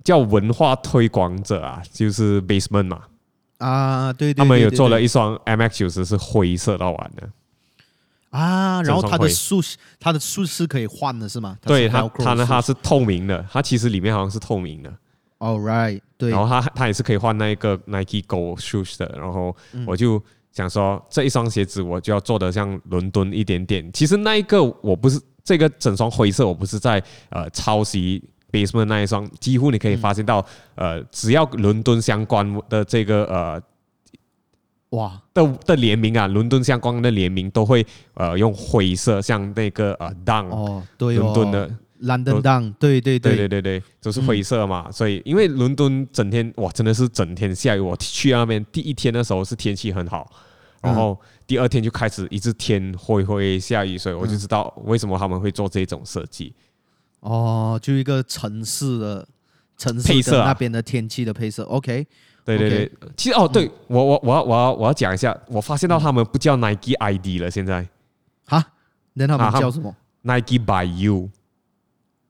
[0.04, 3.02] 叫文化推广者啊，就是 Basement 嘛
[3.60, 7.30] 啊，对，他们有做了一双 MX 九十是灰色到完的。
[8.30, 9.62] 啊，然后它的数
[10.00, 11.58] 它的数是可以换的，是吗？
[11.62, 14.94] 对它，它呢，它是透明的，它其实里面好像是透明的。
[15.40, 16.32] All right，对。
[16.32, 19.06] 然后它它也是可以换那一个 Nike Go Shoes 的。
[19.18, 23.92] 然后我就想说，这一双鞋子我就要做的像伦敦一点点。
[23.94, 33.62] 其实那一个我不是这个整双灰色，我不是在呃抄袭 Basement 那一双，几乎你可以发现到，呃，只要伦敦相关的这个呃。
[34.92, 41.70] 哇的的联名啊，伦敦相关的联名都会呃用灰色，像那个呃 Dunk 哦，对哦，伦敦的
[42.04, 44.90] London Dunk，对对对对对对，都是灰色嘛。
[44.90, 47.80] 所以因为伦敦整天哇，真的是整天下雨。
[47.80, 50.32] 我去那边第一天的时候是天气很好，
[50.82, 56.54] 然后第二天就开始一直天灰灰下雨，所以我就知道为什么他们会做这种设计。
[57.20, 59.28] 哦，就一个城市的
[59.76, 62.08] 城市的那边的天气的配色，OK。
[62.56, 67.86] 对对对，其实哦，对我我我要我要我要讲一下，我发现到他们不叫 Nike ID 了，现在
[68.46, 68.64] 哈，
[69.14, 71.30] 那他们叫什么？Nike by You。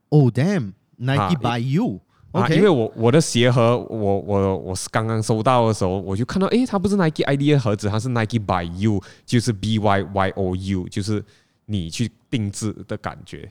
[0.10, 2.00] Oh damn，Nike by You。
[2.32, 11.24] 啊，因为我我的鞋盒，我我我是刚刚收到的时候，我就看到，诶，它不是 Nike ID 的盒子，它是 Nike by You，就是 B Y Y O U，就是
[11.66, 13.50] 你去定制的感觉。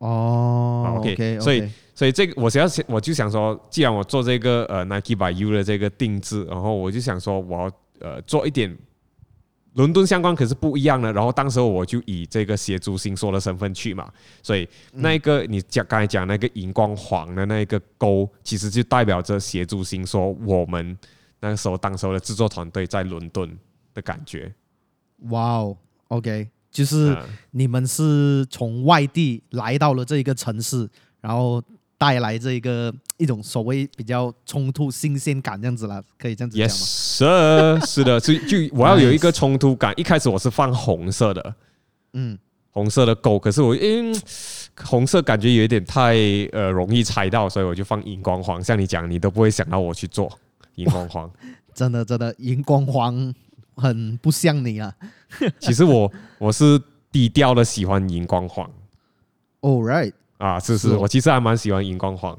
[0.00, 1.66] 哦，OK，所以。
[1.92, 8.74] 所以这个我想要，我就想说，既然我做这个呃 Nike by You 的这个定制，然后我就想说，我要呃做一点
[9.74, 11.12] 伦敦相关，可是不一样的。
[11.12, 14.10] 然后当时我就以这个协助新说的身份去嘛，
[14.42, 20.96] 所以那一个你讲刚才讲那个荧光黄的那一个勾，其实就代表着协助新说我们
[21.38, 23.54] 那个时候当时候的制作团队在伦敦
[23.92, 24.50] 的感觉。
[25.28, 25.76] 哇哦
[26.08, 27.16] ，OK，就是
[27.50, 30.88] 你们是从外地来到了这一个城市，
[31.20, 31.62] 然后。
[32.00, 39.92] 带来这一个一种所谓比较冲突、新鲜感这样子啦，可以这样子讲吗？Yes， 是的，所以就我要有一个冲突感。
[39.98, 41.54] 一开始我是放红色的，
[42.14, 42.38] 嗯，
[42.70, 44.18] 红色的狗，可是我因为
[44.82, 46.14] 红色感觉有一点太
[46.52, 48.64] 呃容易猜到，所以我就放荧光黄。
[48.64, 50.32] 像你讲，你都不会想到我去做
[50.76, 51.30] 荧光黄，
[51.74, 53.34] 真的真的荧光黄
[53.74, 54.90] 很不像你啊。
[55.60, 56.80] 其实我我是
[57.12, 58.70] 低调的喜欢荧光黄。
[59.60, 60.12] All right。
[60.38, 62.38] 啊，是是，我其实还蛮喜欢荧光黄，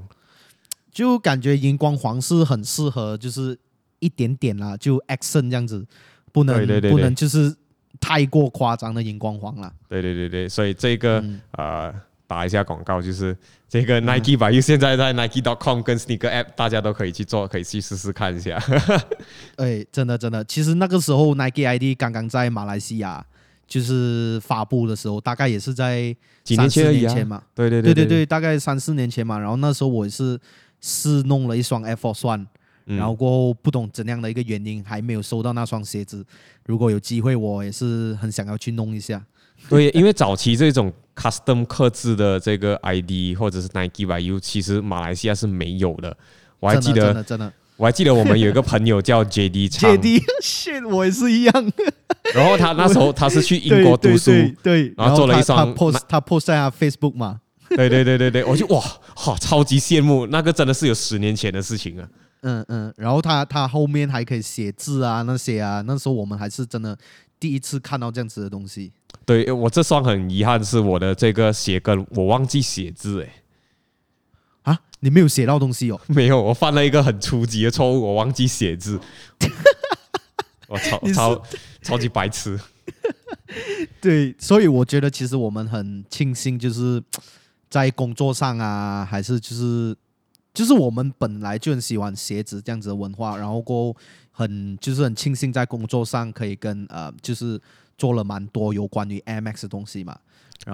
[0.92, 3.56] 就感觉荧光黄是很适合，就是
[4.00, 5.86] 一点点啦，就 action 这样子，
[6.32, 7.56] 不能不能就是
[8.00, 9.72] 太过夸张的荧光黄啦。
[9.88, 11.94] 对对对对，所以这个、嗯、呃
[12.32, 13.36] 打一下广告，就是
[13.68, 18.58] 这个 Nike 吧，因为现在在 Nike.com 跟 Sneaker App 大家都可以去做，可以去试试看一下。
[19.58, 23.26] 哎，真的真的，其实那个时候 Nike ID 刚刚在马来西亚。
[23.68, 26.14] 就是发布的时候，大概也是在
[26.44, 29.40] 三四年前嘛，对对对对对，大概三四年前嘛。
[29.40, 30.38] 然后那时候我也是
[30.82, 32.48] 试弄了一双 Air Force One，
[32.84, 36.26] 然后过后不懂怎样的一个原因还没有收到那双鞋子。
[36.66, 39.24] 如果有机会，我也是很想要去弄一下。
[39.70, 40.92] 对，因为早期这种
[41.22, 46.18] Custom 刻制的这个 ID 或者是 Nike by You，其实马来西亚是没有的。
[46.60, 51.72] 我还记得，真的真的，我还记得我们有一个朋友叫 JD JD shit，我也是一样。
[52.34, 58.82] 然后他那时候 他是去英国读书，对，对，对，对，然后做了一双，他 post 他 post 在他 Facebook 嘛， 对对对对对，我就哇
[59.16, 62.08] 哈超级羡慕，那个真的是有十年前的事情了。
[62.44, 66.98] 嗯嗯，然后他他后面还可以写字啊那些啊，那时候我们还是真的
[67.42, 68.92] 第一次看到这样子的东西。
[69.26, 74.72] 对，我这双很遗憾是我的这个鞋跟我忘记写字哎。
[74.72, 76.00] 啊，你没有写到东西哦？
[76.08, 79.00] 没有，我犯了一个很初级的错误，我忘记写字。
[80.70, 81.44] 我超超
[81.82, 82.60] 超级白痴。
[84.00, 87.02] 对，所以我觉得其实我们很庆幸，就是
[87.70, 89.96] 在工作上啊，还是就是
[90.54, 94.00] 就是我们本来就很喜欢鞋子这样子的文化，然后过后
[94.32, 97.60] 很就是很庆幸在工作上可以跟呃，就是
[97.98, 100.18] 做了蛮多有关于 Max 的东西嘛。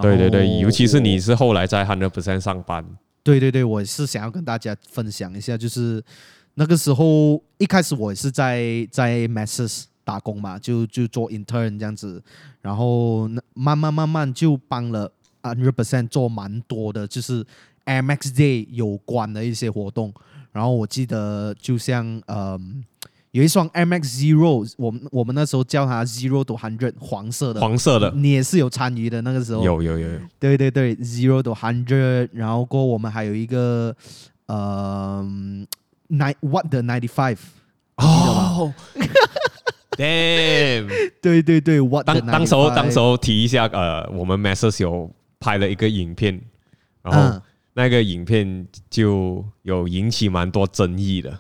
[0.01, 2.85] 对对对，尤其是你是后来在 Hundred Percent 上班。
[3.23, 6.03] 对对对，我是想要跟大家分享一下，就是
[6.55, 12.21] 那个时候一开始我也是在在 Masses 打工嘛，就就做 intern 这样子，
[12.61, 17.45] 然后慢慢慢慢就帮了 Hundred Percent 做蛮多的，就是
[17.85, 20.13] Max Day 有关的一些活动。
[20.51, 22.25] 然后我记得就像嗯。
[22.27, 22.59] 呃
[23.37, 33.95] 有一双 Max Zero，我们我们那时候叫它 Zero to Hundred，黄色的，黄色的，你也是有参与的那个时候，有有有有，对对对，Zero to Hundred，然后过我们还有一个
[34.47, 35.23] 呃
[36.09, 37.37] ，Nine What the Ninety Five，
[37.97, 38.73] 哦，
[39.95, 46.41] Damn，对对对，What 当当时候当时候提一下，呃，我们 Masses 有拍了一个影片，
[47.03, 47.39] 然后
[47.75, 51.39] 那个影片就有引起蛮多争议的。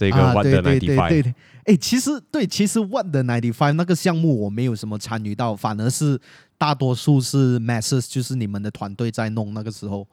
[0.00, 1.34] 这个 What the 95、啊、对对对
[1.66, 6.18] 哎，其实对，其实 One 的 Ninety Five 那个项目我没有什么参与到，反而是
[6.56, 10.06] 大多数是 Masses，就是你们的团队在弄那个时候。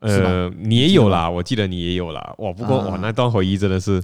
[0.00, 2.34] 呃，你也有啦，我记得你也有啦。
[2.38, 4.02] 哇，不过哇，那段回忆真的是，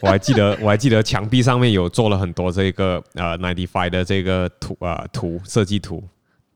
[0.00, 6.02] 我还记得，我还记得墙壁上面有做了很多这个呃 ninety five 的这个图啊、呃、图设计图。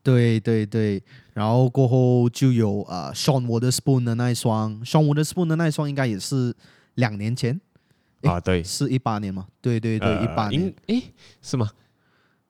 [0.02, 1.00] 对对对，
[1.34, 6.52] 然后过后就有呃 Sean Wotherspoon 的那一双，Sean Wotherspoon 的那一双应该也是。
[6.94, 7.60] 两年前。
[8.22, 9.46] 啊，对，是一八年嘛？
[9.62, 11.02] 对对对，一八年，哎，
[11.40, 11.70] 是吗？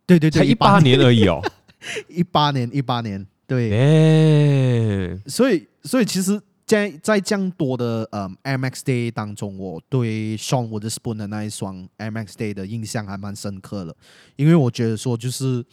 [0.05, 0.99] 对对对，才一八年。
[0.99, 1.41] 而已哦，
[2.09, 13.95] 一八年，一八年，对，哎，所以，所以其实在，在在这样多的呃 Air Max Day 当中，我对 Sean Wotherspoon 的那一双 Air Max Day 的印象还蛮深刻的，
[14.35, 15.65] 因为我觉得说就是，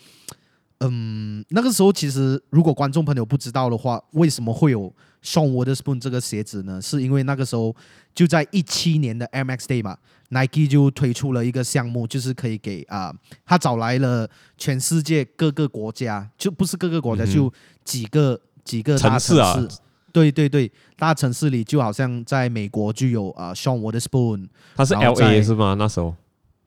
[0.80, 7.76] 嗯，那个时候其实如果观众朋友不知道的话，为什么会有？Sean Wotherspoon 这个鞋子呢，是因为那个时候
[8.14, 9.98] 就在一七年的 Max Day 嘛
[10.30, 19.68] ，Nike 就推出了一个项目，就是可以给啊、呃，他找来了全世界各个国家，就不是各个国家，嗯、就几个几个大城市，城市啊，
[20.14, 25.76] 对对对，大城市里就好像在美国就有啊、呃、Sean Wotherspoon，他是 LA 是吗？
[25.78, 26.16] 那时候。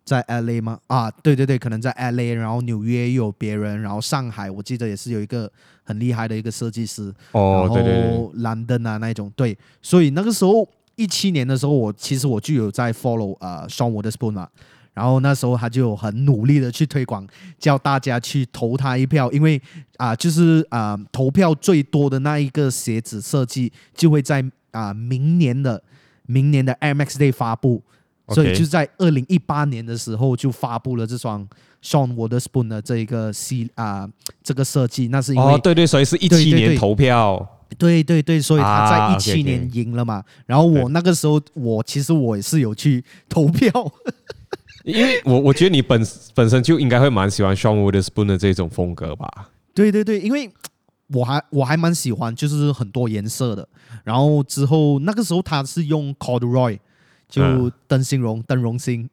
[0.04, 0.78] 在 LA 吗？
[0.88, 5.50] 啊，对对对，可能在 LA，然后纽约又有别人，然后上海我记得也是有一个
[5.84, 7.14] 很厉害的一个设计师。
[7.32, 8.00] 哦，对对对。
[8.00, 14.48] 然后兰登啊那一种，对，所以那个时候一七年的时候，我其实我就有在 follow 呃 Sean Wotherspoon 嘛，
[14.92, 17.24] 然后那时候他就很努力的去推广，
[17.58, 19.60] 叫大家去投他一票，因为
[19.96, 24.40] 啊、呃，就是啊、呃，投票最多的那一个鞋子设计就会在
[24.72, 25.80] 啊、呃、明年的
[26.26, 27.80] 明年的 Air Max Day 发布。
[28.34, 31.46] 所以就在二零一八年的时候就发布了这双
[31.82, 34.10] Sean Wotherspoon 的这一个系啊、呃、
[34.42, 37.44] 这个设计，那是因为、哦、对对，所以是一七年投票，
[37.76, 40.14] 对对对，所以他在一七年赢了嘛。
[40.14, 43.70] 啊、okay, okay 然后我那个时候我其实我也是有去投票，
[44.84, 49.50] 因为我我觉得你本本身就应该会蛮喜欢 Sean Wotherspoon 的这种风格吧。
[49.74, 50.50] 对对对，因为
[51.08, 53.66] 我还我还蛮喜欢就是很多颜色的，
[54.04, 56.78] 然后之后那个时候他是用 Corduroy。
[57.32, 59.08] 就邓新荣，邓荣兴，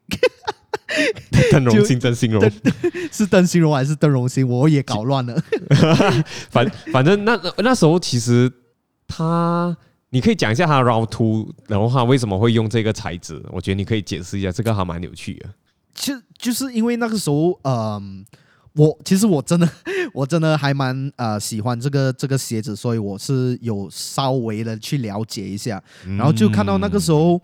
[1.52, 2.52] 邓荣兴，邓新荣
[3.12, 4.48] 是邓新荣还是邓荣兴？
[4.48, 5.40] 我也搞乱了。
[6.50, 8.52] 反反正那那时候其实
[9.08, 9.78] 他，
[10.10, 13.40] 你可以讲一下他 Round Two，然后他为什么会用这个材质？
[13.50, 15.50] 我觉得你可以解释一下，这个还蛮有趣的。
[15.94, 18.26] 其实就是因为那个时候，嗯，
[18.74, 19.70] 我其实我真的
[20.14, 25.84] 我真的还蛮呃喜欢这个这个鞋子，所以我是有稍微的去了解一下，
[26.18, 27.40] 然后就看到那个时候。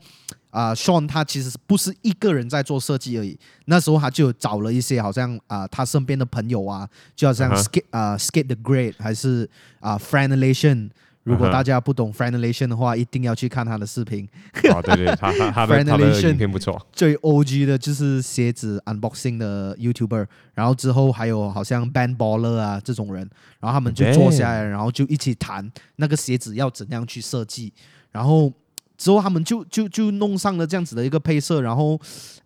[0.53, 3.35] 啊、呃、Sean 他其实不是一个人在做设计而已，
[3.65, 8.13] 那时候他就找了一些好像啊、呃、他身边的朋友啊，就好像 Skate 啊、uh -huh.
[8.13, 10.91] 呃、Skate the Great 还是啊、呃、Franelation，
[11.23, 14.29] 如果大家不懂 Franelation 的话，一定要去看他的视频。
[14.69, 16.79] 哦、oh, 对对，他他他的他的影片不错。
[16.91, 23.27] 最 OG 的就是鞋子 unboxing 的 YouTuber，然后之后还有好像 Band Baller 啊这种人，
[23.59, 27.73] 然后他们就坐下来，然后就一起谈那个鞋子要怎样去设计，
[28.11, 28.53] 然后。
[28.97, 31.99] 之后他们就就就弄上了这样子的一个配色，然后，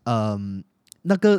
[0.03, 0.63] 嗯、呃，
[1.03, 1.37] 那个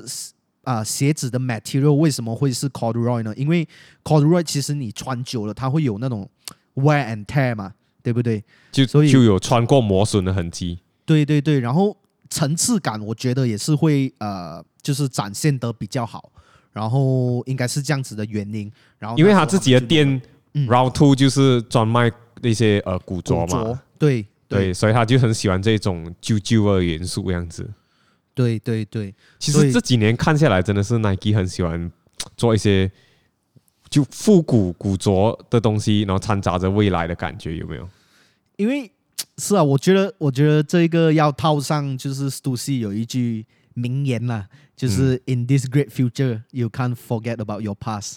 [0.63, 3.33] 啊、呃、鞋子的 material 为什么会是 corduroy 呢？
[3.37, 3.67] 因为
[4.05, 6.29] corduroy 其实你穿久了，它会有那种
[6.75, 8.45] wear and tear 嘛，对不对？
[8.71, 10.79] 就所以就有穿过磨损的痕迹。
[11.05, 11.97] 对对对，然后
[12.31, 16.31] 层次感我觉得也是会呃，就是展现的比较好，
[16.73, 18.71] 然后应该是这样子的原因。
[18.99, 20.21] 然后因为他自己的店。
[20.55, 27.69] 嗯，Round Two 就是专卖那些呃古着嘛，对对对，所以他就很喜欢这种旧旧的元素这样子。
[28.35, 31.91] 对对对，其实这几年看下来，真的是 Nike 很喜欢
[32.37, 32.91] 做一些
[33.91, 37.89] 就复古古着的东西，然后掺杂着未来的感觉，有没有？
[38.57, 38.91] 因为
[39.39, 43.45] 是啊，我觉得我觉得这个要套上就是 Stussy 有一句
[43.75, 44.47] 名言啦，
[44.77, 48.17] 就是 In this great future, you can't forget about your past，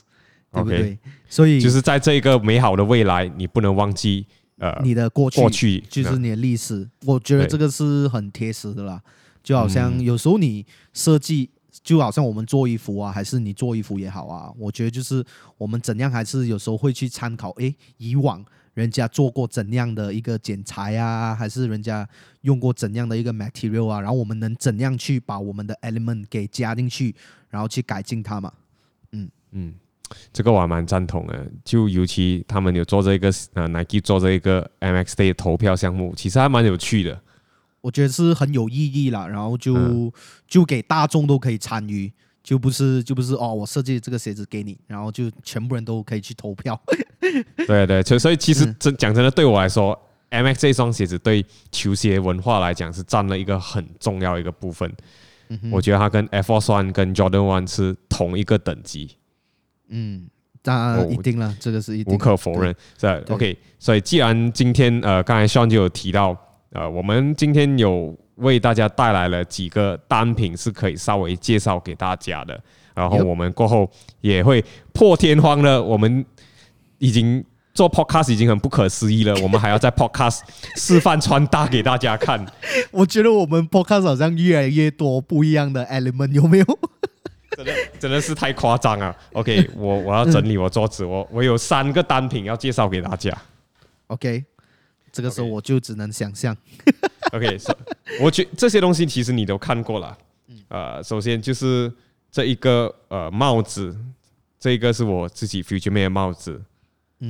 [0.52, 1.00] 对不对？
[1.30, 4.28] 所以就是在这个美好的未来，你不能忘记
[4.62, 6.88] 呃你的过去，过去就是你的历史。
[7.06, 9.02] 我觉得这个是很贴实的啦，
[9.44, 11.50] 就好像有时候你设计，
[11.84, 15.26] 就好像我们做衣服啊，还是你做衣服也好啊，我觉得就是
[15.58, 18.46] 我们怎样还是有时候会去参考，诶，以往。
[18.74, 22.08] 人家做过怎样的一个剪裁啊，还是人家
[22.44, 24.00] 用过怎样的一个 material 啊？
[24.00, 27.14] 然后我们能怎样去把我们的 element 给加进去，
[27.50, 28.54] 然后去改进它嘛？
[29.12, 29.74] 嗯嗯，
[30.34, 31.46] 这个我还蛮赞同的。
[31.64, 37.22] 就尤其他们有做这个呃 Nike 做这个 MX Day 投票项目，其实还蛮有趣的。
[37.82, 40.14] 我觉得是很有意义啦，然后就
[40.48, 42.12] 就给大众都可以参与。
[42.44, 46.82] 就不是就不是哦，我设计这个鞋子给你，然后就全部人都可以去投票。
[47.68, 49.96] 对 对，所所以其实真讲真的，对我来说
[50.32, 54.92] ，MX 这双鞋子对球鞋文化来讲是占了一个很重要一个部分。
[55.72, 59.18] 我觉得它跟 Air Force One 跟 Jordan One 是同一个等级。
[59.92, 60.26] 嗯，
[60.62, 62.76] 当然一定了，这个是一定无可否认。
[63.00, 66.36] 是 OK，所以既然今天呃，刚才 Sean 就有提到
[66.72, 68.18] 呃，我们今天有。
[68.36, 72.60] 为大家带来了几个单品是可以稍微介绍给大家的，
[72.96, 73.88] 然后我们过后
[74.22, 74.64] 也会
[74.94, 75.80] 破天荒了。
[75.84, 76.26] 我们
[76.98, 77.44] 已经
[77.76, 80.40] 做 podcast 已经很不可思议了，我们还要在 podcast
[80.76, 82.44] 示范穿搭给大家看。
[82.90, 86.66] 我觉得我们 podcast 好像越来越多不一样的 element，有没有？
[87.56, 89.16] 真的真的是太夸张了。
[89.34, 93.36] OK，我我要整理我桌子，我我有三个单品要介绍给大家。
[94.08, 94.44] OK，
[95.12, 96.56] 这个时候我就只能想象。
[97.34, 97.58] OK，
[98.22, 100.18] 我觉这些东西其实你都看过了。
[100.70, 101.92] 呃，首先就是
[102.32, 103.96] 这一个呃帽子，
[104.60, 106.62] 这一个是我自己 Future Made 的帽子，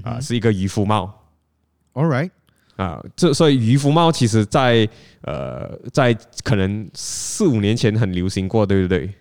[0.04, 1.28] 啊，是一个渔夫帽。
[1.94, 2.30] All right，
[2.76, 4.88] 啊，这所以渔夫帽其实在
[5.22, 6.14] 呃在
[6.44, 9.12] 可能四五年前很流行过，对不对？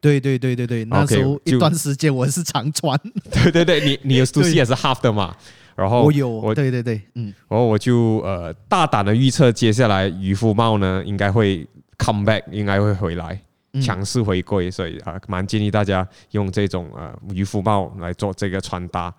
[0.00, 2.98] 对对对对对，那时候一段时间我是常穿。
[3.30, 5.36] 对对对，你你的 Stussy 也是 Half 的嘛？
[5.74, 11.64] 然后我有，我对对对，嗯，然后我就呃大胆的预测，接下来渔夫帽呢应该会
[11.98, 13.40] come back，应该会回来，
[13.80, 19.14] 强势回归，所以啊，蛮建议大家用这种呃渔夫帽来做这个穿搭。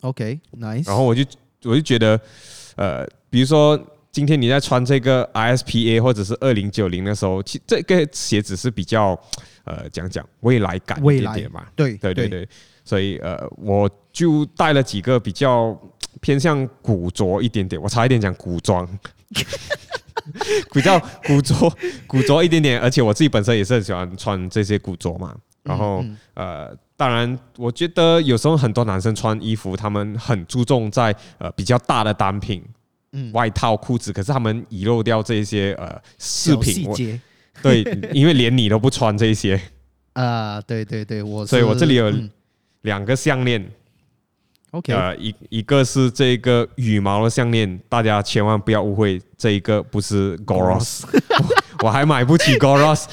[0.00, 0.86] OK，nice。
[0.86, 1.22] 然后我就
[1.64, 2.18] 我就觉得，
[2.76, 3.78] 呃，比如说
[4.10, 9.18] 今天你在穿这个 ISPA 或者是二零九零的时候，其这个鞋子是比较
[9.64, 12.48] 呃讲讲未来感一点点嘛，对对对对。
[12.84, 15.74] 所以呃，我就带了几个比较
[16.20, 18.86] 偏向古着一点点，我差一点讲古装，
[20.72, 21.54] 比较古着
[22.06, 25.34] 古着一点点，而且我自己本身也是很喜欢穿这些古着嘛。
[25.62, 26.04] 然后
[26.34, 32.62] 呃，当然我觉得有时候很多男生穿衣服，他们很注重在呃比较大的单品，
[33.12, 37.20] 嗯，外套、裤子，可是他们遗漏掉这些呃饰品细节，
[37.62, 37.82] 对，
[38.12, 39.60] 因为连你都不穿这些。
[40.14, 42.12] 啊，对对对，我所以我这里有。
[42.84, 43.66] 两个项链
[44.72, 51.04] ，OK，呃，一一个是这个羽毛的项链，大家千万不要误会，这一个不是 Goros，
[51.82, 53.06] 我还买不起 Goros，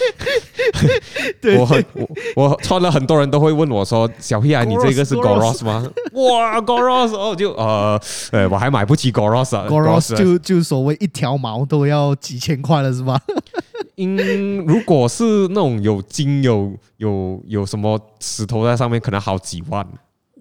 [1.59, 5.85] 我很我我穿了，很多人都会问我说，小屁孩，你这个是 Goros 吗？
[6.13, 7.99] 哇，Goros，哦，就呃，
[8.31, 13.19] 呃，我还买不起 Goros 啊，Goros 就就所谓一条毛都要几千块了，是吧？
[13.97, 19.85] 嗯，如果是那种有金有有有什么石头在上面，可能好几万。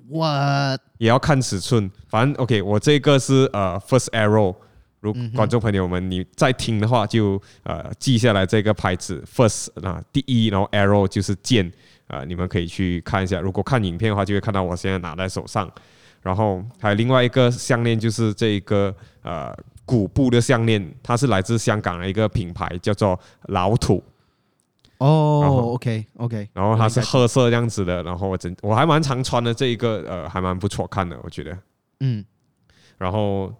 [0.09, 0.27] 我
[0.99, 2.61] 也要看尺寸，反正 OK。
[2.63, 4.55] 我这个是呃 First Arrow，
[5.01, 11.67] 如观众朋友们你在听的话就呃记下来这个牌子 First 啊第一，然后 Arrow 就是剑
[12.07, 13.41] 啊、呃，你们可以去看一下。
[13.41, 15.71] 如果看影片的话，就会看到我现在拿在手上。
[16.23, 19.57] 然后还有另外一个项链，就是这个呃。
[19.87, 24.01] 古布的项链，它是来自香港的一个品牌，叫做老土。
[24.99, 31.59] 哦，OK OK，然后它是褐色这样子的，然后我真我还蛮常穿的这一个，呃，还蛮不错看的，我觉得。
[31.99, 32.25] 嗯。
[32.99, 33.53] 然后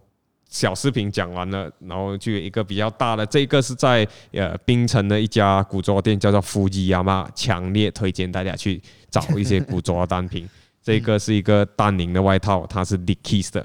[0.51, 10.47] 小视频讲完了，然后就有一个比较大的，这个是在呃槟城的一家古着店，叫做富吉亚妈，强烈推荐大家去找一些古着单品。
[10.83, 13.65] 这个是一个丹宁的外套，它是 Dickies 的。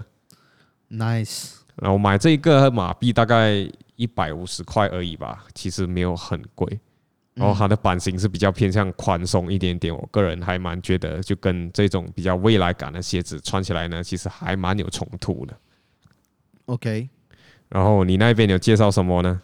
[0.91, 1.53] Nice。
[1.77, 6.79] 然后买这个马币大概一百五十块而已吧，其实没有很贵。
[7.33, 15.57] 然后它的版型是比较偏向宽松一点点，我个人还蛮觉得，就跟这种比较未来感的鞋子穿起来呢，其实还蛮有冲突的。
[16.66, 17.09] OK，
[17.70, 19.41] 然后你那边有介绍什么呢？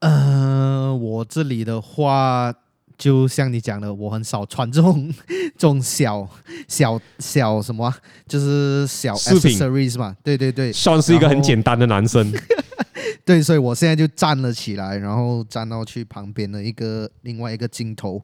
[0.00, 2.52] 呃，我这里的话，
[2.96, 5.12] 就像你讲的，我很少穿这种
[5.56, 6.28] 这种小
[6.68, 7.92] 小小什么，
[8.26, 10.16] 就是小 accessories 嘛。
[10.22, 12.32] 对对对，算是一个很简单的男生。
[13.24, 18.22] 对，所以我现在就站了起来，然后站到去旁边的一个另外一个镜头，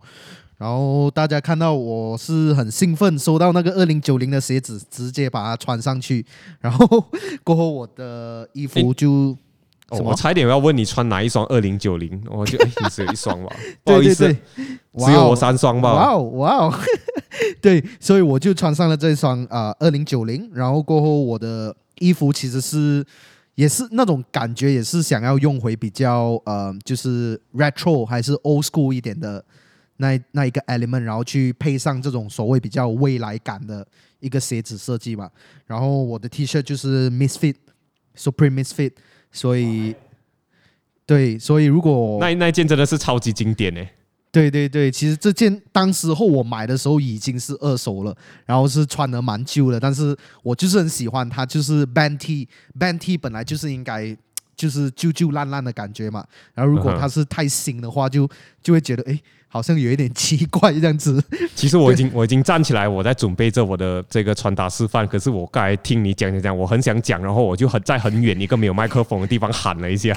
[0.62, 6.24] 然后大家看到我是很兴奋，收到那个二零九零的鞋子，直接把它穿上去，
[6.60, 6.86] 然后
[7.42, 9.36] 过后我的衣服就，
[9.88, 13.52] 哦、我差一点要问你穿哪一双二零九零，我就你只有一双吧，
[13.82, 15.04] 不好意思，对对对。
[15.04, 16.74] 只有我三双吧，哇哦哇哦，
[17.60, 23.04] 对，所以我就穿上了这双啊二零九零，然后过后我的衣服其实是。
[23.54, 29.44] 也是那种感觉，也是想要用回比较呃，就是 retro 还是 old school 一点的
[30.03, 33.86] 那那一个 element，然后去配上这种所谓比较未来感的
[34.18, 35.30] 一个鞋子设计嘛。
[35.64, 38.92] 然后我的 T 恤就是 Misfit，Supreme Misfit，
[39.30, 39.94] 所以
[41.07, 43.88] 对，所以如果那那件真的是超级经典诶。
[44.32, 54.16] 对对对，其实这件当时候我买的时候已经是二手了，然后是穿的蛮旧的，但是我就是很喜欢它，就是 Band T，Band T 本来就是应该
[54.57, 58.26] 就是旧旧烂烂的感觉嘛，然后如果它是太新的话，就
[58.62, 59.20] 就会觉得哎，
[59.53, 61.22] 好像有一点奇怪这样子。
[61.55, 70.16] 其实我已经 我已经站起来，我在准备着我的这个传达示范，可是我刚才听你讲讲讲，我很想讲，然后我就很在很远一个没有麦克风的地方喊了一下。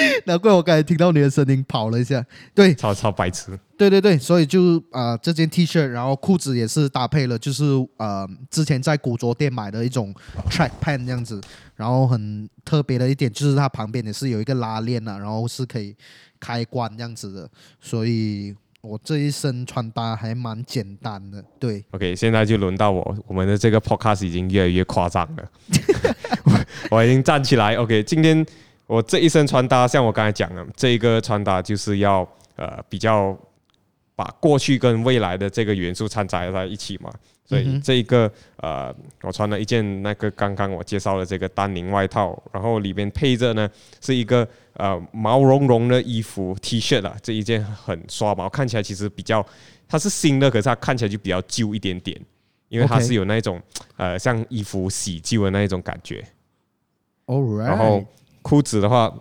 [0.26, 2.24] 难怪我刚才听到你的声音跑了一下，
[2.54, 7.64] 对，超超白痴，对对对，所以就啊、呃，这件 T 恤，然后裤子也是搭配了，就是
[7.96, 10.14] 呃，之前在古着店买的一种
[10.50, 11.40] track pant 这样子，
[11.76, 15.96] 然后很特别的一点就是它旁边也是有一个拉链啊，然后是可以
[16.38, 17.48] 开关这样子的，
[17.80, 21.84] 所以我这一身穿搭还蛮简单的，对。
[21.90, 25.50] OK，现在就轮到我，我们的这个 podcast 已经越来越夸张了，
[26.44, 28.46] 我，我已经站起来，OK，今天。
[28.90, 33.38] 我这一身穿搭，像我刚才讲的，这一个穿搭就是要呃比较
[34.16, 37.08] 把过去跟未来的这个元素掺杂在一起嘛。
[37.44, 43.70] 所以这一个呃，我穿了一件那个刚刚我介绍的这个丹宁外套，然后里面配着呢
[44.00, 49.46] 是一个呃毛茸茸的衣服 T 恤啊，这一件很刷毛，看起来其实比较
[49.86, 52.20] 它是新的，可是它看起来就比较旧一点点，
[52.68, 53.62] 因为它是有那种
[53.96, 56.24] 呃像衣服洗旧的那一种感觉。
[57.64, 58.04] 然后。
[58.42, 59.12] 裤子的话，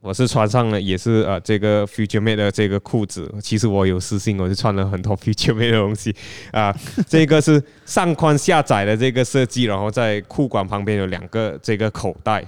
[0.00, 3.34] 我是穿上了，也是呃这个 Future Made 的这个裤子。
[3.40, 6.14] 其实我有私信，我是穿了很多 Future Made 的东西
[6.52, 7.04] 啊、呃。
[7.08, 12.46] 这个是上宽下窄的这个设计，然后在裤管旁边有两个这个口袋，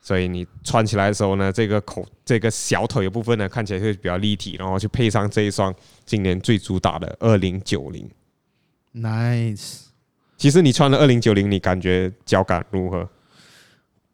[0.00, 5.74] 所以你穿起来的时候呢，这个口这个小腿的部分呢看起来会比较立体，然后去配上这一双
[6.06, 8.08] 今年最主打的二零九零。
[8.94, 9.82] Nice。
[10.38, 13.08] 其实你穿了二零九零，你感觉脚感如何？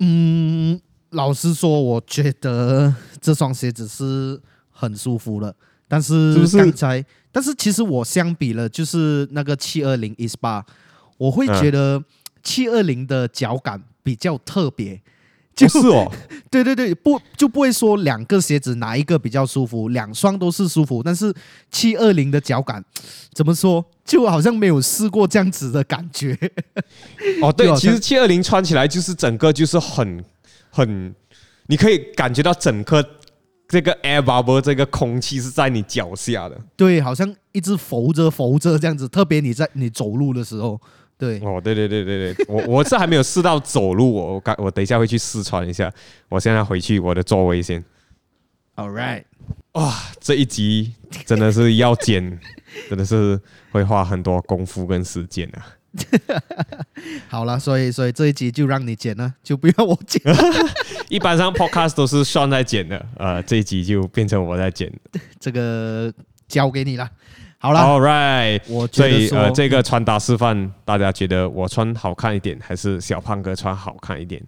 [0.01, 0.81] 嗯。
[1.11, 4.41] 老实说，我觉得这双鞋子是
[4.71, 5.53] 很舒服了，
[5.89, 10.63] 但是刚才，是是但是其实我相比了，就是那个七二零 Ispa，
[11.19, 12.01] 我会觉得
[12.45, 15.01] 七二零的脚感比较特别，
[15.55, 16.11] 就是哦，
[16.49, 21.35] 对对对，不就不会说两个鞋子哪一个比较舒服，两双都是舒服，但是
[21.73, 22.85] 七二零的脚感
[23.33, 26.39] 怎么说，就好像没有试过这样子的感觉。
[27.43, 30.25] 哦，对，其实七二零穿起来就是整个就是很。
[30.71, 31.15] 很，
[31.67, 33.05] 你可以感觉到整个
[33.69, 39.09] 这个 air bubble 这个空气是在你脚下的，对，好像一直浮着浮着这样子。
[39.09, 40.81] 特别你在你走路的时候，
[41.17, 45.93] 对，哦，对对对对对， 我我是还没有试到走路，我我我等一下会去试穿一下。
[46.29, 47.85] 我现在回去我的座位先。
[48.77, 49.25] All right，
[49.73, 50.95] 哇，这一集
[51.27, 52.41] 真的是要剪，
[52.89, 53.39] 真的是
[53.71, 55.67] 会花很多功夫跟时间啊。
[57.29, 60.23] 好了，所以所以这一集就让你剪了， 就不要我剪。
[61.09, 64.93] 一般上 podcast 都是 Sean 在剪的，呃，这一集就变成我在剪，
[65.41, 66.13] 这个
[66.47, 67.11] 交给你了。
[67.59, 74.43] 好了，All right，我所以呃，这个穿搭示范，大家觉得我穿好看一点，还是小胖哥穿好看一点？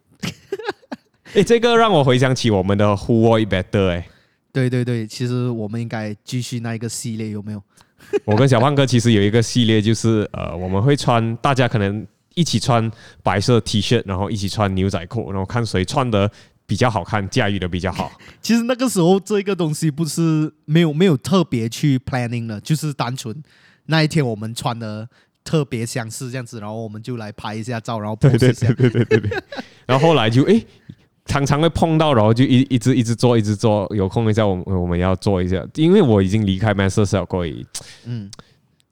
[1.34, 4.09] 哎，这个让我回想起我们的 Who It Better 哎，
[4.53, 7.62] 对对对，其实我们应该继续那一个系列，有没有？
[8.25, 12.91] 我跟小胖哥其实有一个系列，就是呃，我们会穿，大家可能一起穿
[13.23, 16.31] 白色 T 恤，然后一起穿牛仔裤，然后看谁穿的
[16.67, 18.13] 比较好看，驾驭的比较好。
[18.41, 23.35] 其实那个时候这个东西不是没有没有特别去 planning 的，就是单纯
[23.87, 25.09] 那一天我们穿的
[25.45, 29.43] 特别相似这样子，然后我们就来拍一下照，然后对对对对对对。
[29.87, 30.67] 然后后来就诶。
[31.27, 33.87] 常常会碰到，然后就一一直一直做，一直做。
[33.95, 37.66] 有空一下，我们我们要做一下，因为我已经离开 Masters 了，所以
[38.05, 38.31] 嗯，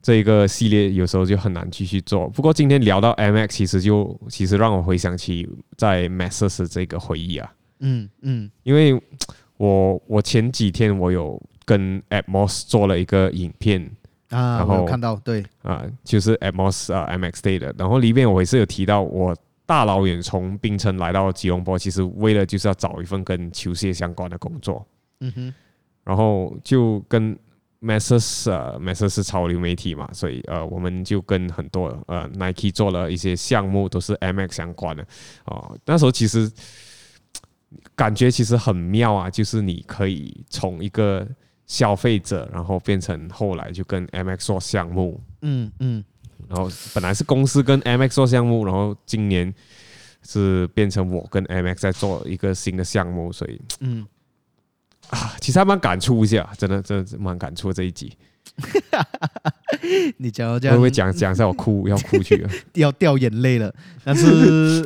[0.01, 2.27] 这一个系列有时候就很难继续做。
[2.29, 7.51] 不过今天聊到 MX，其实就其实让我回想起在 Masters 这个回忆啊。
[7.79, 8.99] 嗯嗯，因为
[9.57, 13.89] 我我前几天我有跟 Atmos 做了一个影片。
[14.29, 19.35] 啊，然后看到对啊，就是 Atmos 啊 MX Day 的，然后里面我也是有提到，我
[19.71, 24.85] 大老远从槟城来到吉隆坡，其实为了就是要找一份跟球鞋相关的工作。
[25.21, 25.53] 嗯哼，
[26.03, 27.39] 然后就跟
[27.79, 35.07] Masters 啊 Masters 是潮流媒体嘛，所以呃，我们就跟很多呃 Nike 做了一些项目，都是 MX 相关的。
[35.45, 36.51] 哦，那时候其实
[37.95, 41.25] 感觉其实很妙啊，就是你可以从一个
[41.65, 46.03] 消费者，然后变成后来就跟 MX 做项目，嗯嗯，
[46.51, 49.53] 然后本来是公司跟 MX 做项目，然后今年
[50.21, 54.05] 是变成我跟 MX 在做一个新的项目，所以嗯
[55.09, 58.11] 啊，其实还蛮感触一下，真的真的蛮感触这一集。
[60.17, 63.73] 你讲这样，会不会讲讲一下我哭 要哭去了，要掉眼泪了？
[64.03, 64.85] 但是，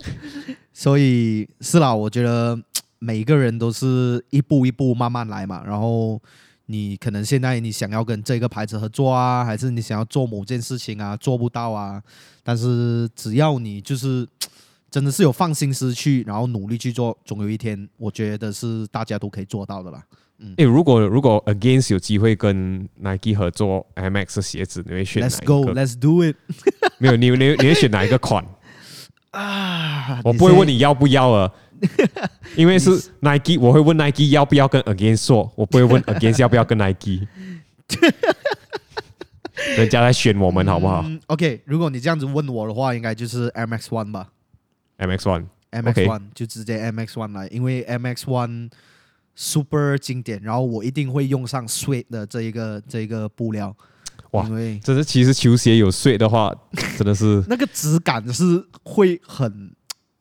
[0.74, 2.58] 所以是啦，我觉得。
[3.02, 6.20] 每一个人都是一步一步慢慢来嘛，然后
[6.70, 12.00] 你可能现在你想要跟这个牌子合作啊，还是你想要做某件事情啊，做不到啊，
[12.44, 14.26] 但是只要你就是
[14.88, 20.02] 真的是有放心思去，然后努力去做，总有一天，我觉得是大家都可以做到的啦。
[20.38, 26.36] 嗯，诶，如果如果 Against 有机会跟 Nike 合作 MX 的鞋子，你会选哪一个？Let's go，Let's do it。
[26.98, 28.44] 没有，你你你会选哪一个款
[29.30, 30.20] 啊？
[30.24, 31.52] 我不会问你要不要啊。
[32.56, 37.26] 因为是 Nike，我会问 Nike 要不要跟 Against 做，我不会问 Against 要不要跟 Nike。
[39.76, 44.28] 人家来选我们好不好、嗯、？OK，如果你这样子问我的话，应该就是 MX One 吧。
[44.98, 48.70] MX One，MX One 就直接 MX One 来，因为 MX One
[49.34, 53.76] super 经典，然后我一定会用上 Suede 的这一个这一个布料。
[54.32, 56.54] 哇，因为这是其实球鞋有 Suede 的话，
[56.98, 59.72] 真的是那个质感是会很。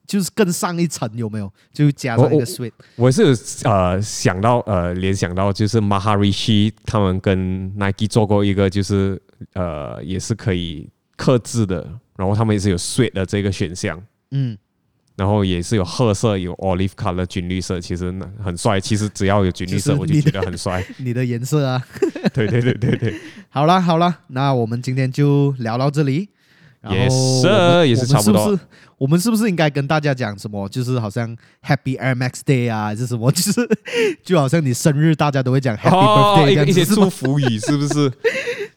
[0.07, 1.53] 就是更上一层有没有？
[1.71, 2.71] 就加上一个 Suede。
[2.95, 9.21] 我，我，是有呃想到呃联想到就是 Maharishi 他们跟 Nike 做过一个就是
[9.53, 11.87] 呃也是可以克制的，
[12.17, 14.57] 然后他们也是有 Suede 的这个选项，嗯，
[15.19, 18.05] 然后也是有褐色有 Olive Color 军绿色，其实
[18.41, 18.79] 很帅。
[18.79, 20.81] 其实只要有军绿色我就觉得很帅。
[20.95, 21.85] 你的颜色啊？
[22.33, 23.13] 对对对对对。
[23.51, 26.29] 好了好了，那我们今天就聊到这里。
[26.89, 27.47] 也是，
[27.85, 28.57] 也是差不多。
[28.97, 30.69] 我们是不是应该跟大家讲什么？
[30.69, 33.29] 就是好像 Happy Air Max Day 啊，还是什么？
[33.35, 33.69] 就是
[34.23, 38.09] 就好像你生日，大家都会讲 Happy Birthday 这样子，一些祝福语，是不是？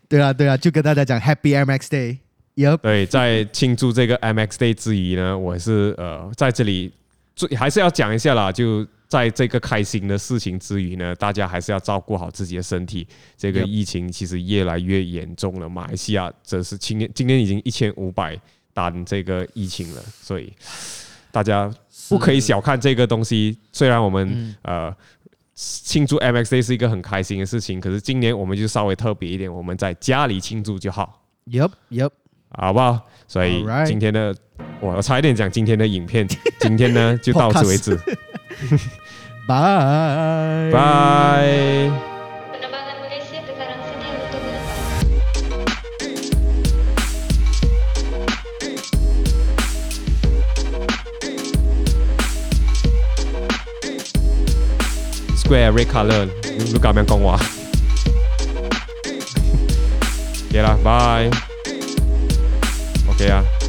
[0.09, 2.19] 对啊，对啊，就跟大家讲 Happy Air Max Day。
[2.57, 2.77] Yep。
[2.79, 6.93] 对，在庆祝这个 Max Day 之余呢，我是呃在这里
[7.35, 8.87] 最还是要讲一下啦，就。
[9.13, 13.07] 在这个开心的事情之余呢，大家还是要照顾好自己的身体。
[13.37, 18.41] 这个疫情其实越来越严重了，马来西亚则是今年今年已经一千五百
[18.73, 20.51] 单这个疫情了，所以
[21.31, 21.71] 大家
[22.09, 23.59] 不可以小看这个东西。
[23.71, 24.91] 虽然我们呃
[25.55, 31.23] 庆祝 MX Day 是一个很开心的事情，可是今年我们就稍微特别一点，我们在家里庆祝就好。
[31.51, 32.13] Yep, yep，
[32.59, 32.99] 好不好？
[33.29, 34.35] 所以今天的
[34.81, 36.27] 我差一点讲今天的影片，
[36.61, 37.97] 今天呢就到此为止。
[39.47, 41.91] 拜拜。
[55.37, 56.29] Square red color，
[56.59, 57.39] 你搞咩讲话？
[60.51, 61.52] 对啦，拜。
[63.19, 63.62] 对呀。